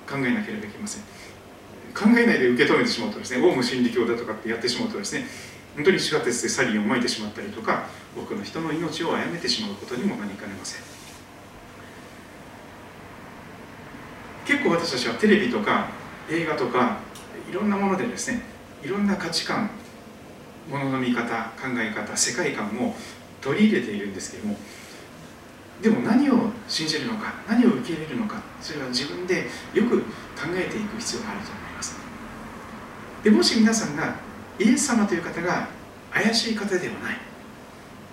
[0.09, 1.03] 考えなければいけません。
[1.93, 5.25] 考えないで受け止めてしまうとですねオウム真理教だとかってやってしまうとですね
[5.75, 7.85] 本当に地下鉄でサリンをまいてしまったりとか
[8.17, 10.90] 多くの人の命を殺めてしまうことにもなりかねません。
[14.45, 15.87] 結構私たちはテレビとか
[16.29, 16.99] 映画とか
[17.49, 18.41] いろんなものでですね
[18.83, 19.69] いろんな価値観
[20.69, 22.95] ものの見方考え方世界観を
[23.41, 24.57] 取り入れているんですけども
[25.81, 31.95] でも何を信じるのか何を受け入れるのかそれは自分でよく考えていく必要があると思います。
[33.23, 34.15] でもし皆さんが
[34.59, 35.67] イエス様という方が
[36.11, 37.17] 怪しい方ではない。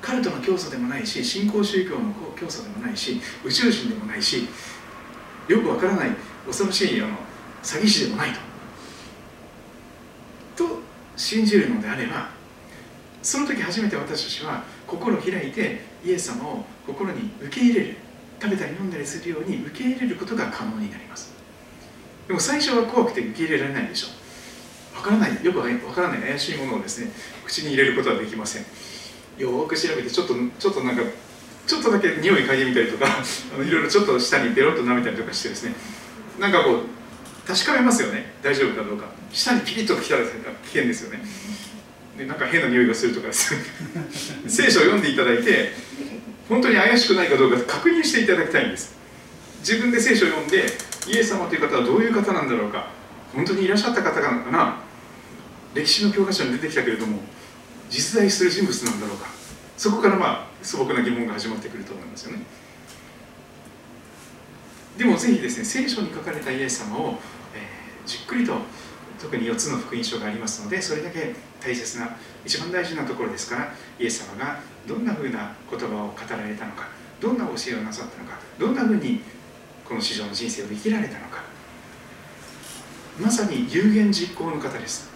[0.00, 4.48] カルトの教祖でもないし新興宗教の教祖でもないし宇宙人でもないし
[5.48, 6.10] よくわからない
[6.46, 7.16] 恐ろしいあの
[7.62, 8.30] 詐欺師でもない
[10.54, 10.64] と。
[10.64, 10.80] と
[11.16, 12.28] 信じるのであれば
[13.22, 17.96] その時初めて私たちは心を開いてイエス様を心に受け入れる。
[18.40, 21.32] 食べたり飲んだりするように受け入れることが可能になります。
[22.28, 24.96] でも最初は怖くて受け入れられないでしょ。
[24.96, 25.44] わからない。
[25.44, 27.10] よくわからない怪しいものをですね
[27.44, 28.62] 口に入れることはできません。
[29.38, 31.02] よーく調べてちょっとちょっとなんか
[31.68, 33.06] ちょっとだけ匂い嗅いでみたりとか
[33.54, 35.74] あのいろいろちょっと下にペロッと舐めたりとかしてですね。
[36.40, 38.32] なんかこう確かめますよね。
[38.42, 39.04] 大丈夫かどうか。
[39.32, 40.28] 下にピリッと来たら危
[40.68, 41.20] 険ですよね。
[42.16, 43.54] でなんか変な匂いがするとかです
[44.48, 45.72] 聖書を読んでいただいて
[46.48, 48.96] 本当に怪しくないかどうか確認していただきたいんです。
[49.60, 50.64] 自分で聖書を読んで
[51.06, 52.90] イエス様という方はどういう方なんだろうか。
[53.34, 54.76] 本当にいらっしゃった方なのかな。
[55.74, 57.22] 歴史の教科書に出てきたけれども
[57.90, 59.26] 実在する人物なんだろうか。
[59.76, 62.42] そこからまあ素朴な疑問が始まってくると思いますよね。
[64.96, 67.18] でもぜひですね聖書に書かれたイエス様を、
[67.54, 68.54] えー、じっくりと
[69.20, 76.88] 特に4つの福音書がありますのでそれだけ大切な一番大事なところですからイエス様がどんなふうな言葉を語られたのか
[77.20, 79.20] どんな教えをなさったのかどんなふうに
[79.84, 81.42] この市場の人生を生きられたのか。
[83.18, 85.10] まさに有言実行の方です。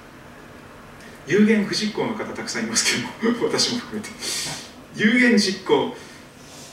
[1.26, 4.71] 有言不実行の方たくさんいますけども 私も含めて。
[4.96, 5.94] 有言実行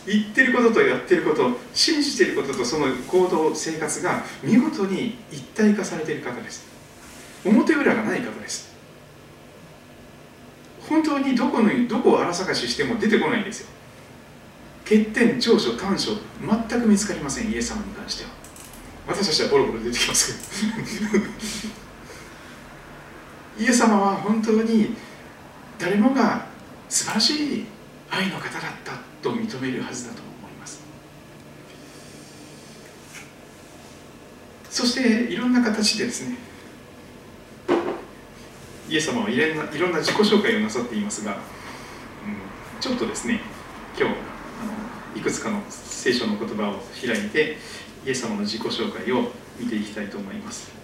[0.05, 6.67] 言ってることとやってること信じてることとその行動生活が見事に一体化されている方です。
[7.45, 8.70] 表裏がない方です。
[10.88, 13.67] 本当にどこのどこを荒探ししても出てこないんですよ。
[14.84, 18.32] 欠点長所短所全く見つかりませんイエス様に関しては。
[19.07, 20.34] 私たちはボロボロ出てきます
[21.11, 21.26] けど。
[23.63, 24.95] イエス様は本当に
[25.78, 26.47] 誰もが
[26.88, 27.65] 素晴らしい
[28.12, 30.82] 愛の方だったと認めるはずだと思います。
[34.70, 36.38] そしていろんな形でですね
[38.89, 41.38] イエス様はいろんないろんな自己紹介をなさっていますが、うん、
[42.82, 43.41] ちょっとですね
[43.97, 47.57] 今日あのいくつかの聖書の言葉を開いて
[48.05, 50.79] イエス様の自己紹介を見ていきたいと思います。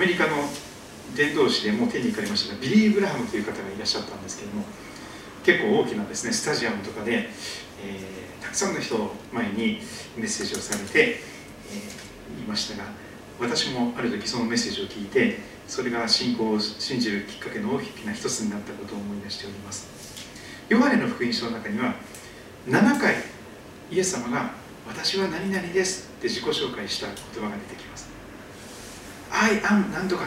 [0.00, 0.48] メリカの
[1.14, 4.64] 伝道師でもう手にかりましたビリー・ブラハムという方がいらっしゃったんですけども
[5.44, 7.28] 結構大きなですねスタジアムとかで、
[7.84, 9.80] えー、たくさんの人を前に
[10.16, 12.88] メッセージをされて、えー、いましたが
[13.38, 15.38] 私もある時そのメッセージを聞いて
[15.68, 19.86] それが信仰を信じるきっかけの大きな一つになったことを思い出しております。
[20.70, 21.94] ヨハネの福音書の中には
[22.66, 23.16] 7回
[23.90, 24.54] イエス様が
[24.88, 28.09] 「私は何々です」って自己紹介した言葉が出てきます。
[29.30, 30.24] I am なんとか。
[30.24, 30.26] っ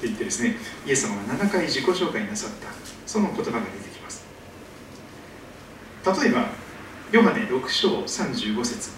[0.00, 2.68] て言ってですねイエス様が7回自己紹介なさった。
[3.06, 4.24] その言葉が出てきます。
[6.22, 6.48] 例えば
[7.12, 8.90] ヨハネ6章35節。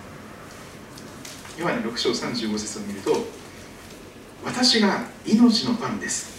[1.58, 3.12] ヨハネ6章35節を見ると
[4.44, 6.32] 私が命のパンです。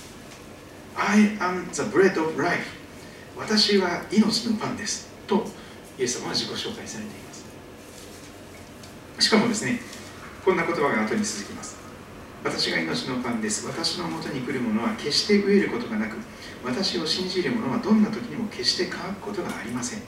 [0.95, 2.65] I am the bread of life
[3.37, 5.09] 私は命のパンです。
[5.27, 5.45] と
[5.99, 7.43] イエス様は自己紹介されています。
[9.19, 9.79] しかもですね
[10.45, 11.82] こんな言葉が後に続きます。
[12.43, 13.65] 私が命のパンです。
[13.65, 16.17] 私のもとに来るものは決して飢えることがなく
[16.63, 19.99] 私を信じる者はどんな時にも決して乾くことがありません。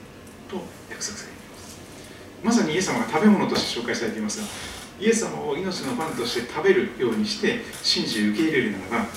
[0.48, 0.56] と
[0.90, 1.78] 約束されています。
[2.44, 4.46] まさにイエス様が食べ物として紹介されていますが
[5.00, 9.08] イエス様を命のパンとして食べるようにして信じ受け入れるならば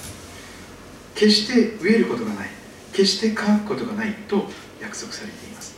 [1.15, 2.49] 決して飢えることがない
[2.91, 4.49] 決して乾くことがないと
[4.81, 5.77] 約束されています。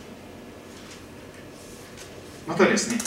[2.47, 2.97] またですね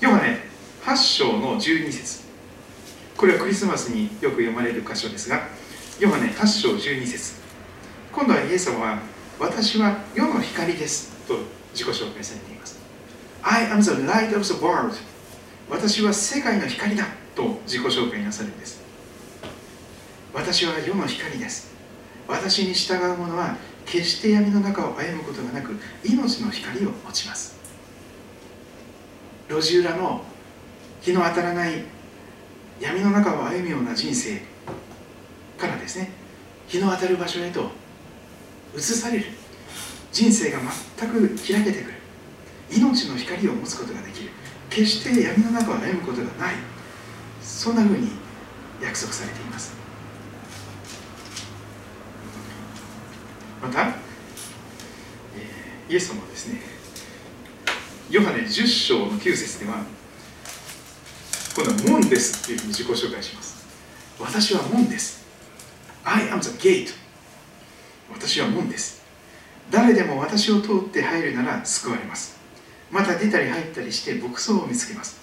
[0.00, 0.38] ヨハネ
[0.84, 2.21] 8章の12節。
[3.22, 5.46] これはクリスマスによく読まれる箇所ですが
[6.00, 7.34] ヨハネ8章12節。
[8.10, 8.98] 今度はイエス様は
[9.38, 11.38] 私は世の光ですと
[11.70, 12.80] 自己紹介されています。
[13.44, 14.96] I am the light of the world
[15.70, 17.06] 私は世界の光だ
[17.36, 18.82] と自己紹介なさるんです。
[20.34, 21.72] 私は世の光です。
[22.26, 23.56] 私に従う者は
[23.86, 27.54] 決して闇の中を歩むことがなく命の光を持ちます。
[29.48, 30.24] 路地裏の
[31.00, 31.84] 日の当たらない
[32.82, 34.40] 闇の中を歩むような人生
[35.56, 36.10] からですね
[36.66, 37.70] 日の当たる場所へと
[38.76, 39.26] 移される。
[40.10, 40.58] 人生が
[40.98, 41.94] 全く開けてくる。
[42.70, 44.30] 命の光を持つことができる。
[44.68, 46.54] 決して闇の中を歩むことがない。
[47.42, 48.08] そんなふうに
[48.82, 49.74] 約束されています。
[53.62, 53.94] また、
[55.88, 56.60] イエス様はですね
[58.10, 59.84] ヨハネ10章の9節では
[61.54, 63.66] 今度は門ですというふうに自己紹介します。
[64.18, 65.22] 私は門です。
[66.02, 66.94] I am the gate
[68.10, 69.02] 私は門です。
[69.70, 72.38] 誰でも私を通って入るなら救われます。
[72.90, 75.20] また出たり入ったりして牧草を見つけます。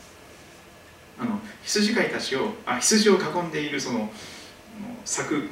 [1.20, 4.12] あの羊飼いたちをあ羊を囲んでいるその
[5.06, 5.50] 柵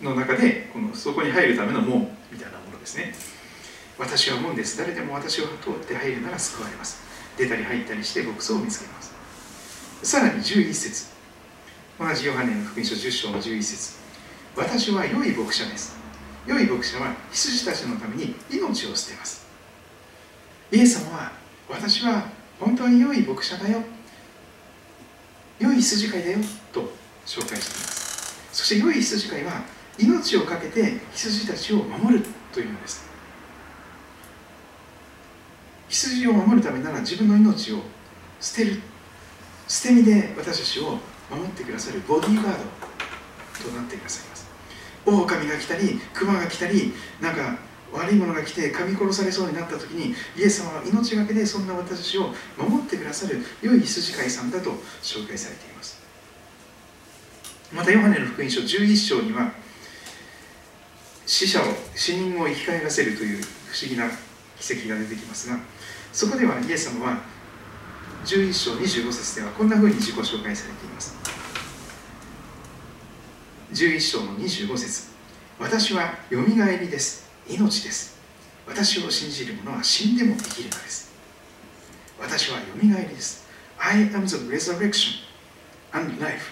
[0.00, 3.12] の中でこのそこに入るための門みたいなものですね。
[3.98, 4.78] 私は門です。
[4.78, 7.02] 誰でも私を通って入るなら救われます。
[7.36, 9.15] 出たり入ったりして牧草を見つけます。
[10.06, 11.06] さらに11節。
[11.98, 13.96] 同じヨハネの福音書10章の11節。
[14.54, 15.96] 私は良い牧者です。
[16.46, 19.44] 良い牧者は羊たちのために命を捨てます。
[20.70, 21.32] イエス様は
[21.68, 22.28] 私は
[22.60, 23.82] 本当に良い牧者だよ。
[25.58, 26.38] 良い羊飼いだよ
[26.72, 26.82] と
[27.26, 28.48] 紹介しています。
[28.52, 29.64] そして良い羊飼いは
[29.98, 33.04] 命を懸けて羊たちを守るというのです。
[35.88, 37.80] 羊を守るためなら自分の命を
[38.38, 38.80] 捨てる。
[39.68, 40.98] 捨て身で私たちを
[41.30, 44.46] 守ってくださるボディーガードとなってくださいます。
[45.04, 47.58] 狼が来たり熊が来たりなんか
[47.92, 54.70] 悪いものが来て噛み殺されそうになった時にイエス様は命がけでそんな私たちを守ってくださる良い羊飼いさんだと
[55.02, 56.00] 紹介されています。
[57.72, 59.52] またヨハネの福音書11章には
[61.26, 61.64] 死者を
[61.94, 64.08] 死人を生き返らせるという不思議な
[64.60, 65.58] 奇跡が出てきますが
[66.12, 67.20] そこではイエス様は
[68.26, 71.16] 11章25節ではこんなふうに自己紹介されています。
[73.72, 75.10] 11章の25節。
[75.60, 77.30] 私はよみがえりです。
[77.48, 78.18] 命です。
[78.66, 81.12] 私を信じる者は死んでも生きるのです。
[82.20, 83.46] 私はよみがえりです。
[83.78, 85.22] I am the resurrection
[85.92, 86.50] and life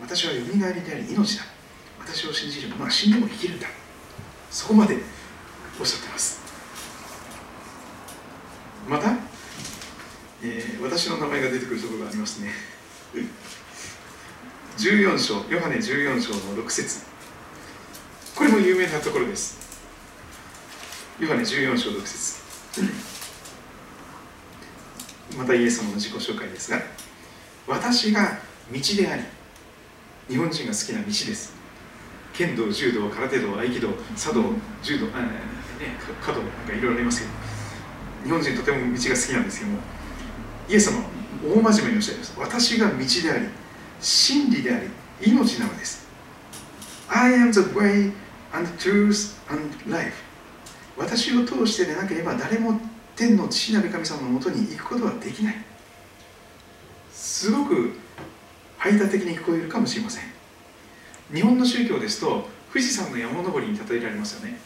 [0.00, 1.44] 私はよみがえりであり命だ。
[2.00, 3.68] 私を信じる者は死んでも生きるんだ。
[4.50, 4.96] そこまで
[5.78, 6.40] おっしゃってます。
[8.88, 9.31] また、
[10.44, 12.50] えー私の名前が出てくるところがありますね。
[14.78, 17.04] 14章ヨハネ14章の6節。
[18.34, 19.58] これも有名なところです。
[21.20, 22.42] ヨハネ14章6節。
[25.36, 26.82] またイエス様の自己紹介ですが
[27.66, 28.38] 私が
[28.72, 29.22] 道であり
[30.28, 31.54] 日本人が好きな道です。
[32.34, 34.42] 剣道、柔道、空手道、合気道、茶道、
[34.82, 35.28] 柔道、あね、
[36.20, 37.32] 華道 なんかいろいろありますけど
[38.24, 39.78] 日本人とても道が好きなんですけども
[40.68, 41.04] イエス様は
[41.44, 42.34] 大真面目におっしゃいます。
[42.38, 43.48] 私が道であり
[44.00, 44.88] 真理であり
[45.32, 46.06] 命なのです。
[47.08, 48.12] I am the way
[48.52, 50.12] and truth and life.
[50.96, 52.80] 私を通してでなければ誰も
[53.16, 55.64] 天の父なる神様のもとに行くことはできない。
[57.12, 57.92] すごく
[58.78, 60.24] 排他的に聞こえるかもしれません。
[61.32, 64.58] 日本の宗教ですと富士山の山登りに例えられますよね。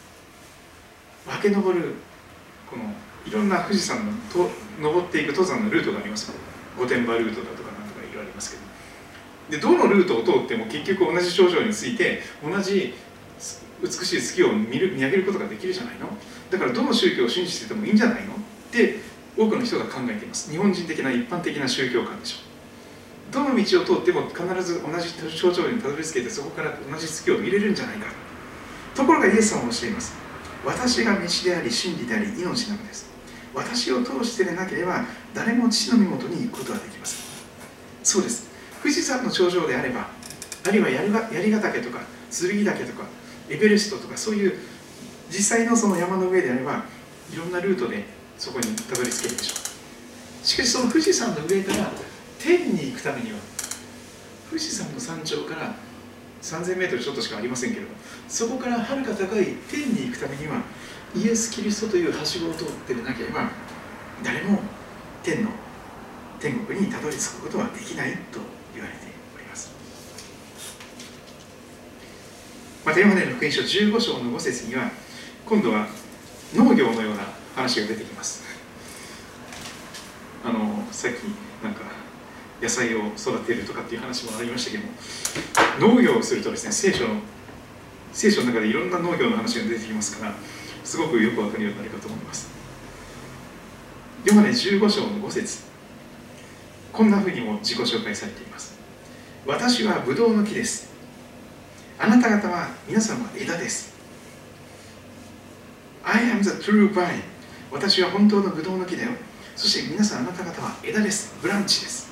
[1.27, 1.95] 分け登る
[2.71, 2.85] この
[3.27, 4.51] いろんな富士山のと
[4.81, 6.33] 登っていく登山のルートがあります
[6.79, 8.63] 御殿場ルートだとかなんとかいろいろありますけど。
[9.49, 12.95] でどのルートを通っても結局同じ頂上について同じ
[13.81, 16.09] 美しい月を見る見上げることができるじゃないの？
[16.51, 18.35] だからどの宗教を信じててもいいんじゃないの？
[18.35, 18.37] っ
[18.73, 18.99] て
[19.37, 20.51] 多くの人が考えています。
[20.51, 22.37] 日本人的な一般的な宗教観でしょ。
[23.31, 28.07] うどの道を通っても必ず同じ頂上にたどり着けてそこから同じ月を見れるんじゃないか。
[28.95, 30.15] ところがイエス様はおっしゃいます。
[30.65, 33.15] 私が道であり真理であり命なのです。
[33.57, 35.05] 私を通してでなければ
[35.35, 37.21] 誰も父の身元に行くことはできません。
[38.05, 38.49] そうです。
[38.83, 40.09] 富士山の頂上であれば
[40.67, 41.11] あるいは槍
[41.51, 42.01] ヶ岳とか
[42.31, 43.05] 剣岳とか
[43.49, 44.53] エベレストとかそういう
[45.31, 46.85] 実際のその山の上であれば
[47.33, 48.05] いろんなルートで
[48.37, 49.55] そこにたどり着けるでしょ
[50.43, 50.47] う。
[50.47, 51.91] しかしその富士山の上から
[52.39, 53.39] 天に行くためには
[54.51, 55.75] 富士山の山頂から
[56.43, 57.89] 3000メートルちょっとしかありませんけれど
[58.29, 60.63] そこからはるか高い天に行くためには
[61.17, 63.25] イエス・キリストというはしごを通ってなけ。
[63.25, 63.51] れば
[64.23, 64.61] 誰も
[65.23, 65.51] 天の
[66.39, 68.41] 天国にたどり着くことはできないと
[68.75, 69.71] 言われております。
[72.85, 74.91] またヨハネの福音書15章の5節には
[75.47, 75.89] 今度は
[76.55, 78.45] 農業のような話が出てきます。
[80.45, 81.15] あのさっき
[81.65, 81.81] なんか
[82.63, 84.85] 野菜を育てるとかっていう話もありましたけど
[85.87, 87.21] も農業をするとですね聖書の
[88.13, 90.35] 聖書の中でいろんな農業の話が出てきますから
[90.87, 92.49] すごくよくわかるようになるかと思います。
[94.25, 95.65] ヨハネ15章の5節。
[96.93, 98.79] こんなふうにも自己紹介されています。
[99.45, 100.89] 私はブドウの木です。
[101.99, 103.97] あなた方は皆さんは枝です。
[106.05, 107.21] I am the true vine
[107.73, 109.11] 私は本当のブドウの木だよ。
[109.57, 111.35] そして皆さんあなた方は枝です。
[111.43, 112.09] ブランチです。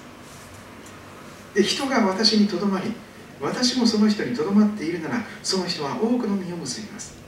[1.54, 2.92] で人が私にとどまり
[3.40, 7.23] 私もその人にとどまっているならその人は多くの実を結びます。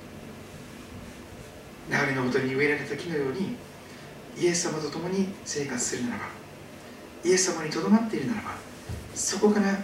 [1.90, 3.56] 流れのほとに植えられた木のように
[4.38, 6.24] イエス様と共に生活するならば
[7.24, 8.54] イエス様にとどまっているならば
[9.14, 9.78] そこから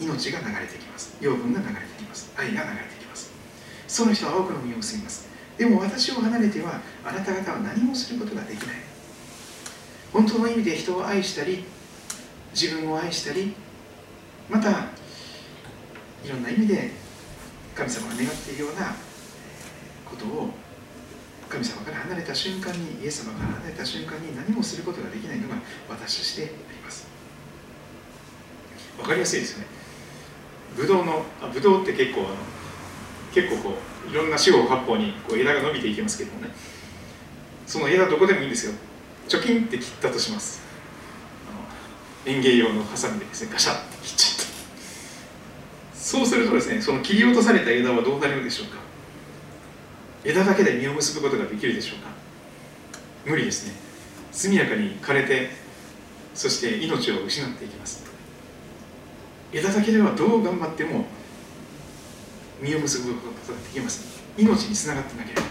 [0.00, 1.16] 命が流れてきます。
[1.20, 2.32] 養分が流れてきます。
[2.36, 3.30] 愛が流れてきます。
[3.86, 5.28] その人は多くの実を結びます。
[5.58, 8.76] でも私を離れてはあなた方は何もすることができない。
[10.12, 11.64] 本当の意味で人を愛したり
[12.54, 13.54] 自分を愛したり
[14.50, 16.90] またいろんな意味で
[17.74, 18.94] 神様が願っているような
[20.04, 20.50] ことを
[21.52, 27.06] 神様から離れた瞬間にイエス様から離れた瞬間に何もすることができないのが私としてあります。
[28.98, 29.66] わかりやすいですよね。
[30.74, 32.36] ブドウのあブドウって結構あの
[33.34, 33.74] 結構こ
[34.08, 36.48] ういろんな四方八方にこう枝が伸びていきますけどもね。
[37.66, 38.72] その枝どこでもいいんですよ。
[39.28, 40.62] 貯金って切ったとします。
[42.24, 44.46] 園芸用のハサミでですねガシャッと切っちゃっ
[45.92, 45.98] た。
[45.98, 48.81] そうするとですねその切り落とされた枝はどうなるでしょうか。
[50.24, 52.10] 枝だけで実を結ぶことができるでしょうか？
[53.26, 53.74] 無理ですね。
[54.30, 55.50] 速やかに枯れて
[56.34, 58.04] そして命を失っていきます。
[59.52, 61.04] 枝だけではどう頑張っても
[62.62, 64.22] 実を結ぶことができます。
[64.38, 65.42] 命につながってなければ。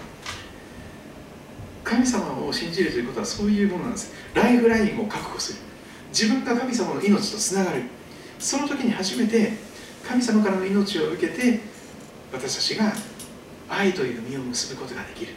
[1.84, 4.14] 神様を信じるということはそういうものなんです。
[4.34, 5.60] ライフラインを確保する。
[6.10, 7.84] 自分が神様の命とつながる。
[8.40, 9.54] その時に初めて
[10.08, 11.60] 神様からの命を受けて
[12.34, 12.94] 私たちが
[13.72, 15.34] 愛という実を結ぶことができる。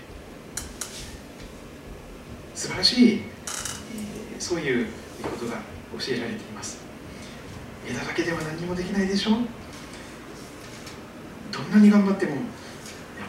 [2.55, 4.87] 素晴らしい、えー、そういう
[5.23, 5.63] ことが
[5.99, 6.79] 教えられています。
[7.89, 9.35] 枝だけでは何もできないでしょう。
[11.53, 12.41] どんなに頑張ってもやっ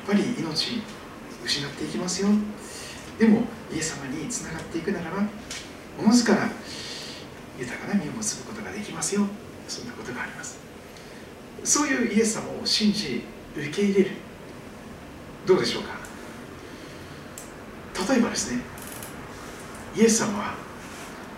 [0.07, 0.81] ぱり命
[1.45, 2.29] 失っていきますよ。
[3.19, 5.27] でもイエス様につながっていくならば
[5.99, 6.49] おのずから
[7.59, 9.27] 豊かな実を結ぶことができますよ。
[9.67, 10.57] そんなことがあります。
[11.63, 13.23] そういうイエス様を信じ
[13.55, 14.11] 受け入れる。
[15.45, 15.95] どうでしょうか？
[18.13, 18.61] 例えばですね
[19.95, 20.55] イエス様は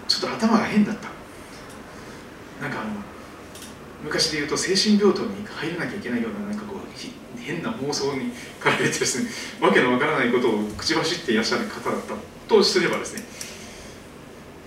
[0.08, 1.10] ちょっと頭が変だった。
[2.62, 2.92] なんかあの
[4.04, 9.30] 昔で言うと精神病棟に入らなきゃいけないようななんかこう変な妄想に駆られてですね
[9.62, 12.16] わけのわからないことを口走っていらっしゃる方だった。
[12.48, 13.24] とすればですね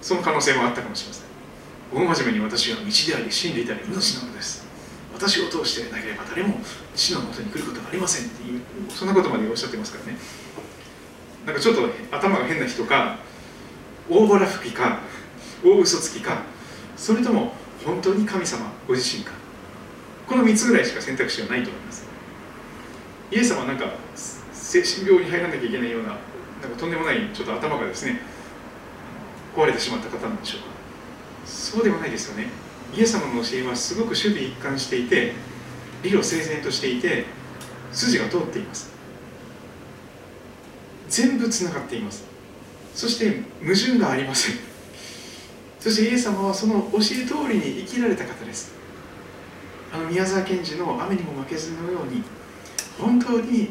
[0.02, 1.24] その可能性もあったかもしれません。
[1.92, 4.69] 大真面目に私は道であり真理であり命なのです。
[5.20, 6.56] 私を通してなければ誰も
[6.96, 10.18] 死のもとに来ることがありませんっていうそんなことまでおっしゃってますからね。
[11.44, 13.18] なんかちょっと頭が変な人か
[14.08, 15.00] 大ぼら吹きか
[15.62, 16.42] 大嘘つきか
[16.96, 17.52] それとも
[17.84, 19.32] 本当に神様ご自身か。
[20.26, 22.06] この3つぐらいしか選択肢はないと思います。
[23.30, 23.90] イエス様はなんか
[24.54, 28.22] 精神病に入らなきゃいけないようななんかとんでもないちょっと頭がですね
[29.54, 30.66] 壊れてしまった方なんでしょうか。
[31.44, 32.69] そうではないですよね。
[32.94, 35.32] イエス様の教えはすごく守備一貫していて
[36.02, 37.24] 理路整然としていて
[37.92, 38.90] 筋が通っています。
[41.08, 42.24] 全部つながっています。
[42.94, 44.56] そして矛盾がありません。
[45.78, 48.72] そしてイエス様はその教え通りに生きられた方です。
[49.92, 52.22] あの宮沢賢治の「雨にも負けず」のように
[52.98, 53.70] 本当に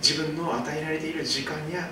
[0.00, 1.90] 自分の与えられている時間や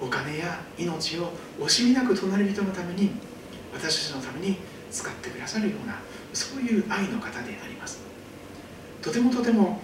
[0.00, 3.10] お金や命を惜しみなく隣人のために
[3.74, 4.58] 私たちのために
[4.90, 5.96] 使ってくださるような
[6.32, 8.00] そういう愛の方であります。
[9.02, 9.80] とてもとても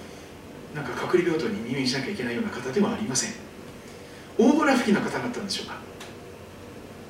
[0.75, 3.33] なんか隔離病棟に入院しなきゃいけないような方ではありません。
[4.39, 5.77] 大ボラ吹きの方だったんでしょうか。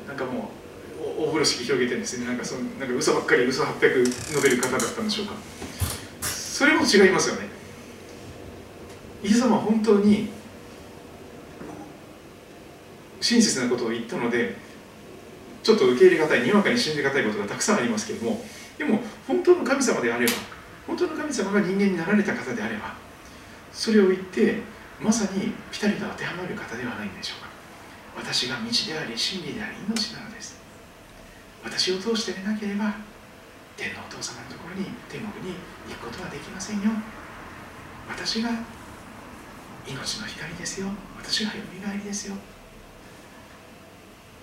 [0.07, 0.51] なんかも
[1.01, 5.34] う大風呂敷広げてですねなんかそのなんか嘘ばっかり嘘800述べる方だったんでしょうか。
[6.22, 7.49] それも違いますよね。
[9.22, 10.28] イエス様は本当に
[13.20, 14.55] 真実なことを言ったので
[15.65, 18.45] ちょっと受け入れがたいにわかに信じがたいことがたくさんありますけれども
[18.79, 20.33] でも本当の神様であれば
[20.87, 22.95] 本当の神様が人間になられた方であれば
[23.73, 24.61] それを言って
[25.01, 27.49] まさにピタリと当てはまる方ではないんでしょうか。
[28.17, 30.61] 私が道であり真理であり命なのです。
[31.65, 32.95] 私を通してでなければ
[33.77, 35.57] 天のお父様のところに天国に
[35.89, 36.91] 行くことはできませんよ。
[38.09, 38.51] 私が
[39.89, 40.89] 命の光ですよ。
[41.17, 42.37] 私がよみがえりですよ。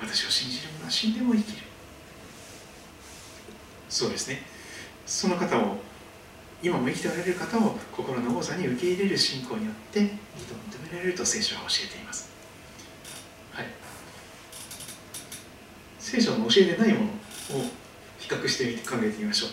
[0.01, 1.63] 私を信じる者は死んでも生きる。
[3.87, 4.41] そうですね。
[5.05, 5.77] その方を
[6.63, 10.07] 今も生きておられる方を心の王座に受け入れる信仰によって認
[10.91, 12.29] められると聖書は教えています。
[13.51, 13.65] はい。
[15.99, 17.09] 聖書の教えでないものを
[18.19, 19.49] 比較してみて考えてみましょう。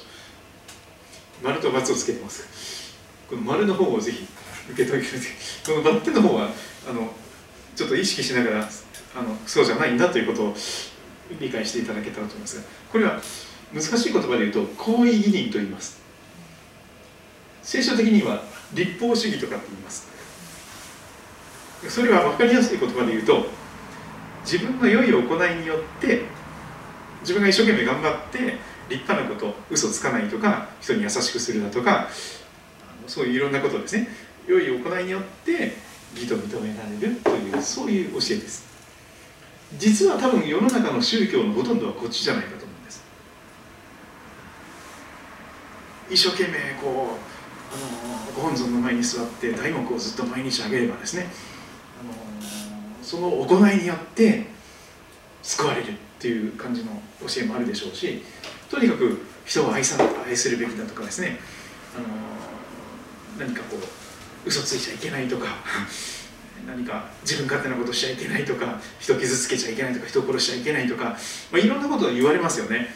[1.45, 2.97] 丸と×をつけてます。
[3.29, 4.27] この丸の方をぜひ
[4.71, 5.09] 受け止めて
[5.67, 6.51] このバッテの方は
[6.89, 7.13] あの
[7.77, 8.69] ちょっと意識しながら
[9.17, 10.57] あのそうじゃないんだということを
[11.41, 13.21] 理解していただけたらと思いますがこれは
[13.73, 16.01] 難しい言葉で言うと行為義人と言います。
[17.63, 18.43] 聖書的には
[18.73, 20.09] 立法主義とかって言います。
[21.89, 23.47] それは分かりやすい言葉で言うと
[24.43, 26.23] 自分の良い行いによって
[27.21, 28.39] 自分が一生懸命頑張って
[28.89, 32.09] 立派なこと嘘つかないとか人に優しくするだとか
[33.07, 34.09] そういういろんなことですね。
[34.47, 35.75] 良い行いによって
[36.15, 38.68] 義と認められるというそういう教えです。
[39.77, 43.05] 実は多分世の中の宗教のほとんどはこっちじゃないかと思うんです。
[46.11, 47.39] 一生懸命こう
[47.71, 51.27] あのご本尊の前に座って大目をずっと毎日あげればですね
[52.01, 52.13] あの
[53.03, 54.47] その行いによって
[55.43, 58.23] 救われるっていう感じの教えもあるでしょうし
[58.71, 59.97] とにかく人を愛さ
[60.27, 61.39] 愛するべきだとかですね
[61.97, 65.47] あの何かこう嘘ついちゃいけないとか
[66.67, 71.17] 何か自分勝手なことしちゃいけないとか人傷つけちゃいけないとか人殺しちゃいけないとか、ま
[71.55, 72.89] あ、いろんなことを言われますよね。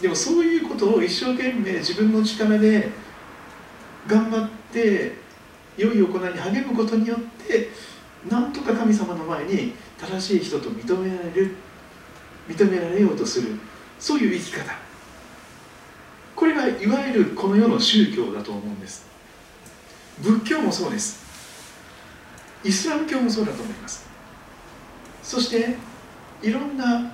[0.00, 2.90] でもそういうことを一生懸命自分の力で
[4.08, 5.12] 頑張って
[5.76, 7.70] 良い行いに励むことによって
[8.28, 11.54] なんとか神様の前に正しい人と認められる
[12.48, 13.58] 認められようとする
[13.98, 14.72] そういう生き方。
[16.34, 19.06] これがいわゆるこの世の宗教だと思うんです。
[20.20, 21.22] 仏教もそうです。
[22.64, 24.06] イスラム教もそうだと思います。
[25.22, 25.76] そして
[26.42, 27.10] いろんなあの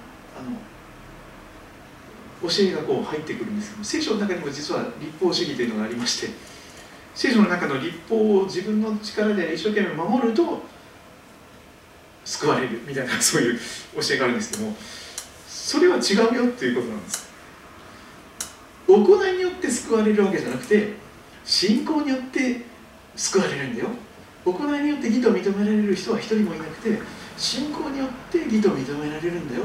[2.42, 6.28] 教えがこう入ってくるんですけど聖書の中にも実は立法主義というのがありまして
[7.14, 10.62] 聖書の中の立法を自分の力で一生懸命守ると
[12.24, 14.76] 救われるみたいなそういう教えがあるんですけども
[15.48, 17.28] それは違うよっていうことなんです。
[18.86, 20.94] 行いによって救われるわけじゃなくて
[21.44, 22.62] 信仰によって
[23.16, 23.88] 救われるんだよ。
[24.52, 26.98] 行いによって義と認められる人は一人もいなくて
[27.36, 29.62] 信仰によって義と認められるんだよ。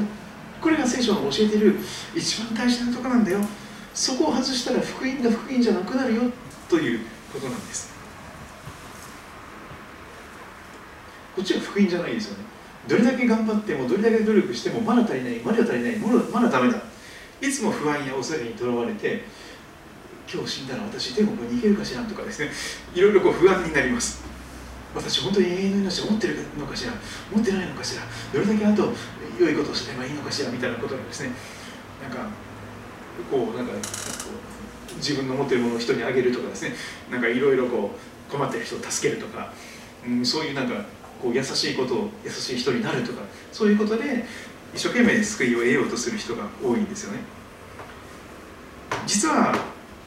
[0.61, 1.77] これが聖書の教えている
[2.15, 3.39] 一番大事なとこなんだよ。
[3.93, 6.21] そこを外したら福音が福音じゃなくなるよ。
[6.69, 6.99] という
[7.31, 7.93] ことなんです。
[11.35, 12.45] こっちは福音じゃないですよね。
[12.87, 16.81] どれだけ頑張ってもどれだけ努力してもまだ足りないまだ足りないまだダメだ。
[17.41, 19.23] いつも不安や恐れにとらわれて
[20.31, 22.51] 今日死んだら私天国に行けるかしらとかですね。
[22.95, 24.32] いろいろこう不安になります。
[24.95, 26.93] 私本当に永遠の命を持ってるのかしら？
[27.31, 28.03] 持ってないのかしら？
[28.33, 28.93] どれだけあと
[29.39, 30.51] 良いことをすればいいのかしら？
[30.51, 31.31] みたいなことがですね
[32.01, 32.27] なんか
[33.31, 33.73] こうなんか
[34.97, 36.75] 自分の持ってるものを人にあげるとかですね。
[37.11, 37.91] なんかいろいろこ
[38.29, 39.51] う困ってる人を助けるとか、
[40.07, 40.85] うん、そういうなんか
[41.21, 43.21] こう優しいことを優しい人になるとか。
[43.51, 44.25] そういうことで
[44.73, 47.19] 一生懸命救いを得ようとする人が多いんですよね。
[49.05, 49.55] 実は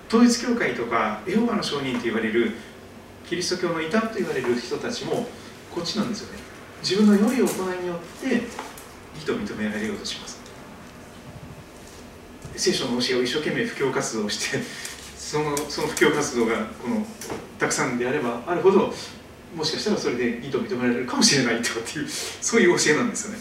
[0.09, 2.55] 統一教会とかエホバの証人と言われる
[3.29, 5.27] キリスト教の異端と言われる人たちも
[5.75, 6.39] こっちなんですよね。
[6.81, 8.43] 自分の良い行いによって
[9.15, 10.41] 義と認められようとします。
[12.57, 14.59] 聖書の教えを一生懸命布教活動をして
[15.17, 17.05] そのその布教活動がこの
[17.59, 18.95] たくさんであればあるほど
[19.55, 23.39] もしかしたらそれで義と認められるかもしれないとかっていうそういう教えなんですよね。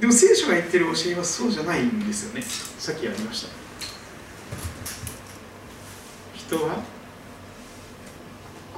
[0.00, 2.42] でも聖書が言ってる教えはそうじゃないんですよね。
[2.42, 3.48] さっきありました。
[6.34, 6.82] 人は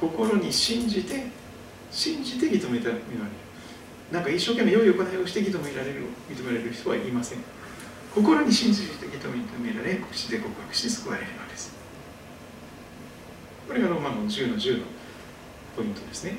[0.03, 1.27] 心に信じて
[1.93, 3.03] 信じて認められる。
[4.11, 7.39] なんか一生懸命良い行いをして認められる認められる人はいません。
[8.13, 11.73] 心に信じて認められ口で告白して救われるのです。
[13.69, 14.87] これがローマの10の10の
[15.77, 16.33] ポイントですね。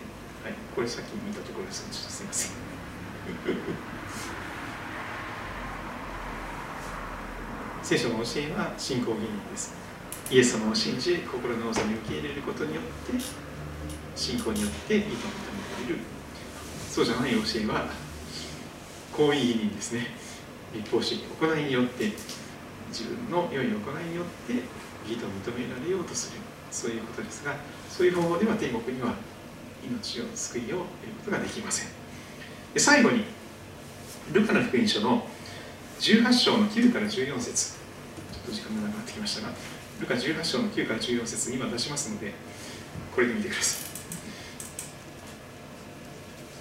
[0.44, 0.54] はい。
[0.76, 1.88] これさっき見たところです。
[1.90, 2.52] ちょっとすいません。
[7.82, 9.74] 聖書の教えは信仰原因です。
[10.30, 13.14] イエス様を信じ心の王座に受け入れることによって
[14.16, 16.00] 信仰によっていいと認められる。
[16.90, 17.90] そうじゃない教えは
[19.12, 20.08] 行為義人ですね。
[20.74, 22.12] 立法主義行いによって
[22.90, 24.54] 自分の良い行いによって
[25.08, 26.40] 義と認められようとする。
[26.72, 27.56] そういうことですが
[27.90, 29.14] そういう方法では天国には
[29.86, 30.86] 命を救いを得る
[31.26, 31.88] ことができません。
[32.74, 33.26] で最後に
[34.32, 35.28] ルカの福音書の
[36.00, 37.74] 18章の9から14節。
[37.74, 39.54] ちょっと時間がなくなってきましたが
[40.02, 42.34] ルカ18章の9から14節今出しますので
[43.16, 43.93] これで見てください。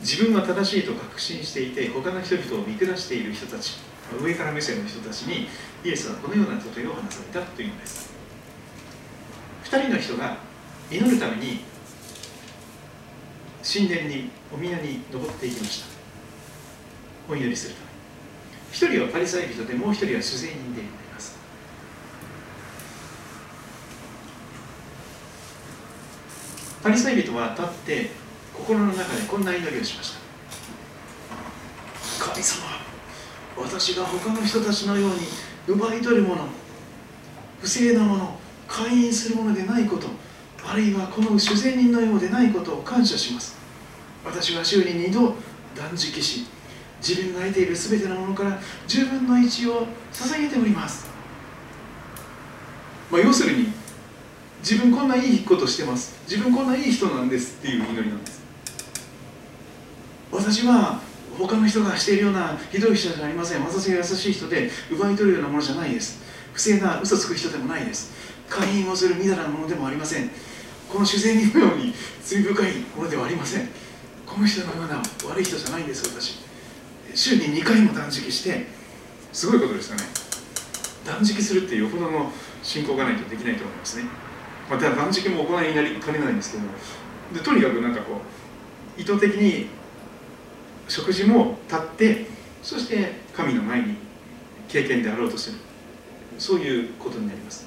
[0.02, 3.78] 自分は正しいと確信していて他の人々を見下している人たち
[4.20, 5.46] 上から目線の人たちに
[5.84, 8.12] イエスはこのような例えを話されたというのです。
[9.64, 10.38] 2人の人が
[10.90, 11.60] 祈るために
[13.62, 15.86] 神殿にお宮に登っていきました。
[17.30, 17.86] お祈りするため
[18.72, 21.38] 一人はパリサイ人でもう一人は主税人であります。
[26.82, 28.21] パリサイ人は立って
[28.62, 30.22] 心の中でこんな祈りをしました。
[32.24, 32.64] 神様
[33.56, 35.16] 私が他の人たちのように
[35.66, 36.46] 奪い取るもの
[37.60, 38.38] 不正なもの
[38.68, 40.06] 会員するものでないこと
[40.64, 43.56] あるいはこの主税人のようでないことを感謝します。
[44.24, 45.34] 私は週に2度
[45.74, 46.46] 断食し
[47.04, 51.08] 自分が得ている全てのものから10分の1を捧げております、
[53.10, 53.72] まあ、要するに
[54.60, 56.16] 自分こんないいことしてます。
[56.28, 58.41] 自分こんないい人なんですっていう祈りなんです。
[60.42, 61.00] 私は
[61.38, 63.64] 他の人がしているようなひどい人じゃありません。
[63.64, 66.20] 私が優しい人で奪い取るようなものじゃないです。
[66.52, 68.12] 不正な嘘つく人でもないです。
[68.48, 70.30] 会員をするみだらなものでもありません。
[70.90, 73.68] この主税人のように罪深いものではありません。
[74.26, 76.40] この人のような悪い人じゃないんです私。
[77.14, 78.66] 週に2回も断食して
[79.32, 80.02] すごいことですよね。
[81.06, 82.32] 断食するっていうよほどの
[82.64, 84.04] 信仰がないとできないと思いますね。
[84.68, 86.70] また断食も行いになりかねないんですけども。
[87.32, 88.20] でとにかくなんかこ
[88.98, 89.68] う意図的に
[90.92, 92.26] 食事も立って
[92.62, 93.96] そして神の前に
[94.68, 95.56] 経験であろうとする。
[96.38, 97.66] そういうことになります。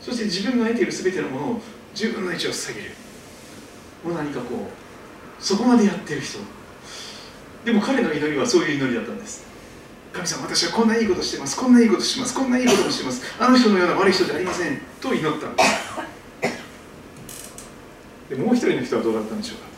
[0.00, 1.60] そして自分が得ている全てのものを
[1.96, 2.90] 10分の1を捧げる。
[4.04, 6.38] もう何かこうそこまでやってる人。
[7.64, 9.44] でも彼の祈りはそういう祈りだったんです。
[10.12, 11.56] 神様私はこんないいことしてます。
[11.56, 12.34] こんないいことします。
[12.36, 13.22] こんないいこともしてます。
[13.40, 14.80] あの人のような悪い人じゃありません。
[15.00, 15.70] と祈ったんです。
[18.30, 19.69] でもう一人の人はどうだったんでしょうか？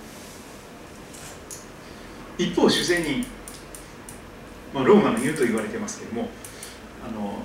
[2.39, 3.27] 一方主税人、
[4.75, 6.29] まあ、ローマの言うと言われてますけども
[7.07, 7.43] あの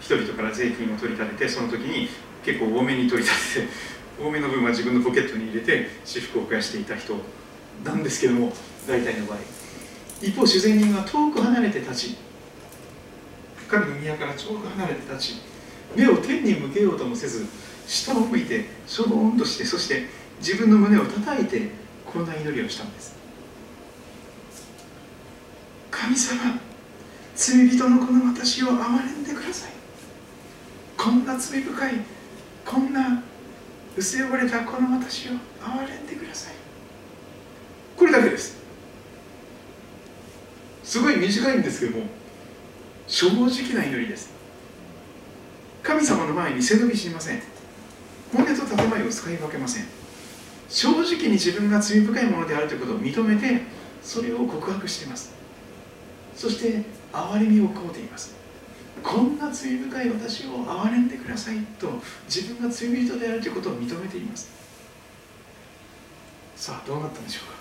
[0.00, 2.08] 人々から税金を取り立ててその時に
[2.44, 3.68] 結構多めに取り立てて
[4.20, 7.16] 多めの分は自分のポケットに入れて私服を増やしていた人
[7.84, 8.52] なんですけども
[8.86, 9.38] 大体の場合。
[10.22, 12.16] 一方主税人は遠く離れて立ち
[13.68, 15.40] 神の宮から遠く離れて立ち
[15.96, 17.46] 目を天に向けようともせず
[17.86, 20.08] 下を向いてしょぼんとしてそして
[20.40, 21.68] 自分の胸を叩いて
[22.04, 23.19] こんな祈りをしたんです。
[25.90, 26.60] 神様
[27.34, 29.72] 罪人のこの私を憐れんでください。
[30.96, 31.94] こんな罪深い
[32.66, 33.22] こんな
[33.96, 36.54] 薄汚れたこの私を憐れんでください。
[37.96, 38.58] これだけです。
[40.84, 42.06] すごい短いんですけども
[43.06, 44.30] 正直な祈りです。
[45.82, 47.42] 神様の前に背伸びしません。
[48.32, 49.84] 骨と建前を使い分けません。
[50.68, 53.62] 正直に自分が罪深いものであるということを認めて
[54.02, 55.39] それを告白しています。
[56.40, 56.82] そして
[57.12, 58.34] 憐れみを請うています。
[59.02, 62.00] こんな罪深い私を憐れんでくださいと
[62.34, 64.48] 自分が罪人であるということを認めています。
[66.56, 67.60] さあどうなったんでしょうか。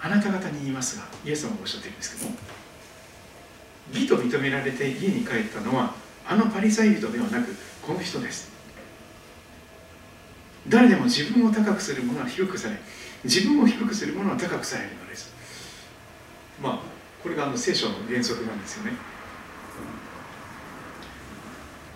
[0.00, 2.36] あなた方に言いますがイエス様がおっしゃっているんですけども
[3.92, 5.94] 義と認められて家に帰ったのは
[6.26, 8.50] あのパリサイ人ではなくこの人です。
[10.68, 12.76] 誰でも自分を高くする者は低くされ
[13.24, 15.32] 自分を低くする者は高くされるのです。
[16.62, 16.78] まあ
[17.22, 18.92] これがあの聖書の原則なんですよね。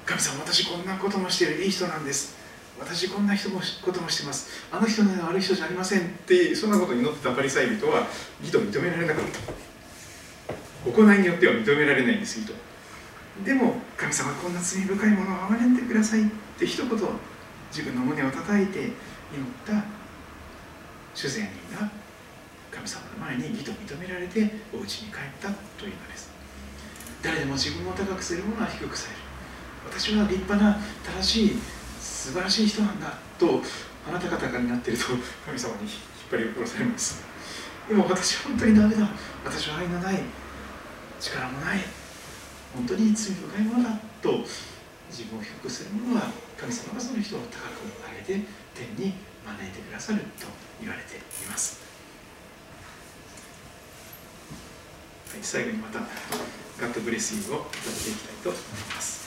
[0.04, 2.36] 神様私こんなこともしているいい人なんです。
[2.78, 4.66] 私こんな人もこともしてます。
[4.72, 8.06] あの人のような悪い人じゃありませんってそんなことに祈ってたパリサイ人は
[8.40, 10.90] 義と認められなかった。
[10.90, 12.54] 行いによっては認められないんです義と。
[13.44, 16.24] でも神様こんな罪深いものを憐れんでくださいっ
[16.58, 16.90] て一言
[17.70, 18.92] 自分の胸を叩いて祈っ
[19.64, 20.01] た
[21.14, 21.90] 主税人が
[22.70, 25.48] 神様の前に義と認められてお家に帰った
[25.78, 26.30] というのです。
[27.22, 29.20] 誰でも自分を高くする者は低くされる。
[29.90, 31.58] 私は立派な正しい
[32.00, 33.60] 素晴らしい人なんだと
[34.08, 35.06] あなた方がになっていると
[35.44, 35.92] 神様に引っ
[36.30, 37.22] 張り殺されます。
[37.88, 39.08] でも私は本当にダメだ
[39.44, 40.20] 私は愛のない
[41.20, 41.80] 力もない
[42.74, 44.44] 本当に罪深いものだと
[45.10, 47.84] 自分を低くする者は神様がその人を高く
[48.26, 49.12] 上げて天に
[49.44, 50.61] 招いてくださると。
[50.82, 51.80] 言われています、
[55.30, 56.00] はい、最後にまた
[56.80, 58.62] 「ガッドブレスユー」を歌っていきたいと思い
[58.94, 59.21] ます。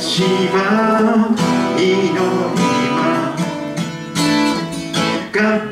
[0.00, 0.22] 私
[0.52, 1.34] は
[1.76, 2.20] 祈り
[2.94, 3.34] ま
[5.64, 5.67] す。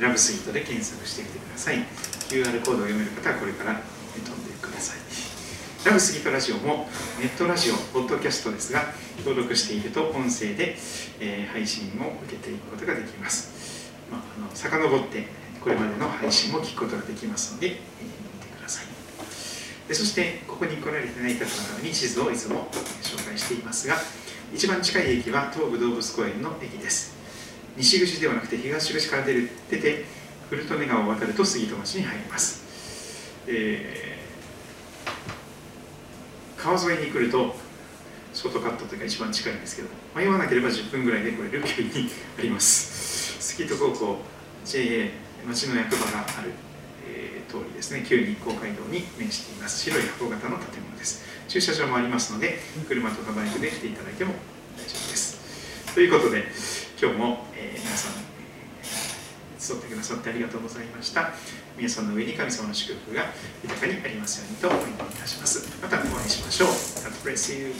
[0.00, 1.84] ラブスイートで検索してみてください。
[2.28, 4.98] QR コードを読める方はこれから飛んでください。
[5.84, 6.88] ラブスギートラジオも
[7.20, 10.76] ネットラジオ、ポッドキャストですが、登録していると音声で、
[11.20, 13.92] えー配信を受けていくことができます。
[14.10, 15.28] まあ、あの遡って
[15.60, 18.86] これまでの配信も聞くことができますので、えー見てください。
[19.86, 22.68] でそしてここに来られてない方のために地図をいつも
[23.02, 23.96] 紹介していますが
[24.54, 27.19] 一番近い駅は東武動物公園の駅です
[27.76, 30.04] 西口ではなくて東口から出る出て
[30.48, 32.64] 古利根川を渡ると杉戸町に入ります、
[33.46, 34.10] えー
[36.60, 37.56] 川沿いに来ると
[38.34, 44.18] ショートカットというか一番近いんですけど迷わなければ10分ぐらいで来れる距離にあります杉戸高校
[44.66, 45.10] JA
[45.48, 46.50] 町の役場がある
[47.08, 49.80] えー通りですね、旧日光街道に面しています。
[49.80, 51.24] 白い箱型の建物です。
[51.48, 54.34] 駐車場もありますので、車とかバイクで来ていただいても
[54.78, 55.92] 大丈夫です。
[55.92, 56.44] ということで、
[57.00, 58.12] 今日も、えー皆さん、
[59.58, 61.30] 集ってくださってありがとうございました。
[61.74, 63.24] 皆さんの上に神様の祝福が
[63.62, 65.80] 豊かにありますようにとお祈りいたします。
[65.80, 66.68] またお会いしましょう。
[66.68, 67.72] God bless you.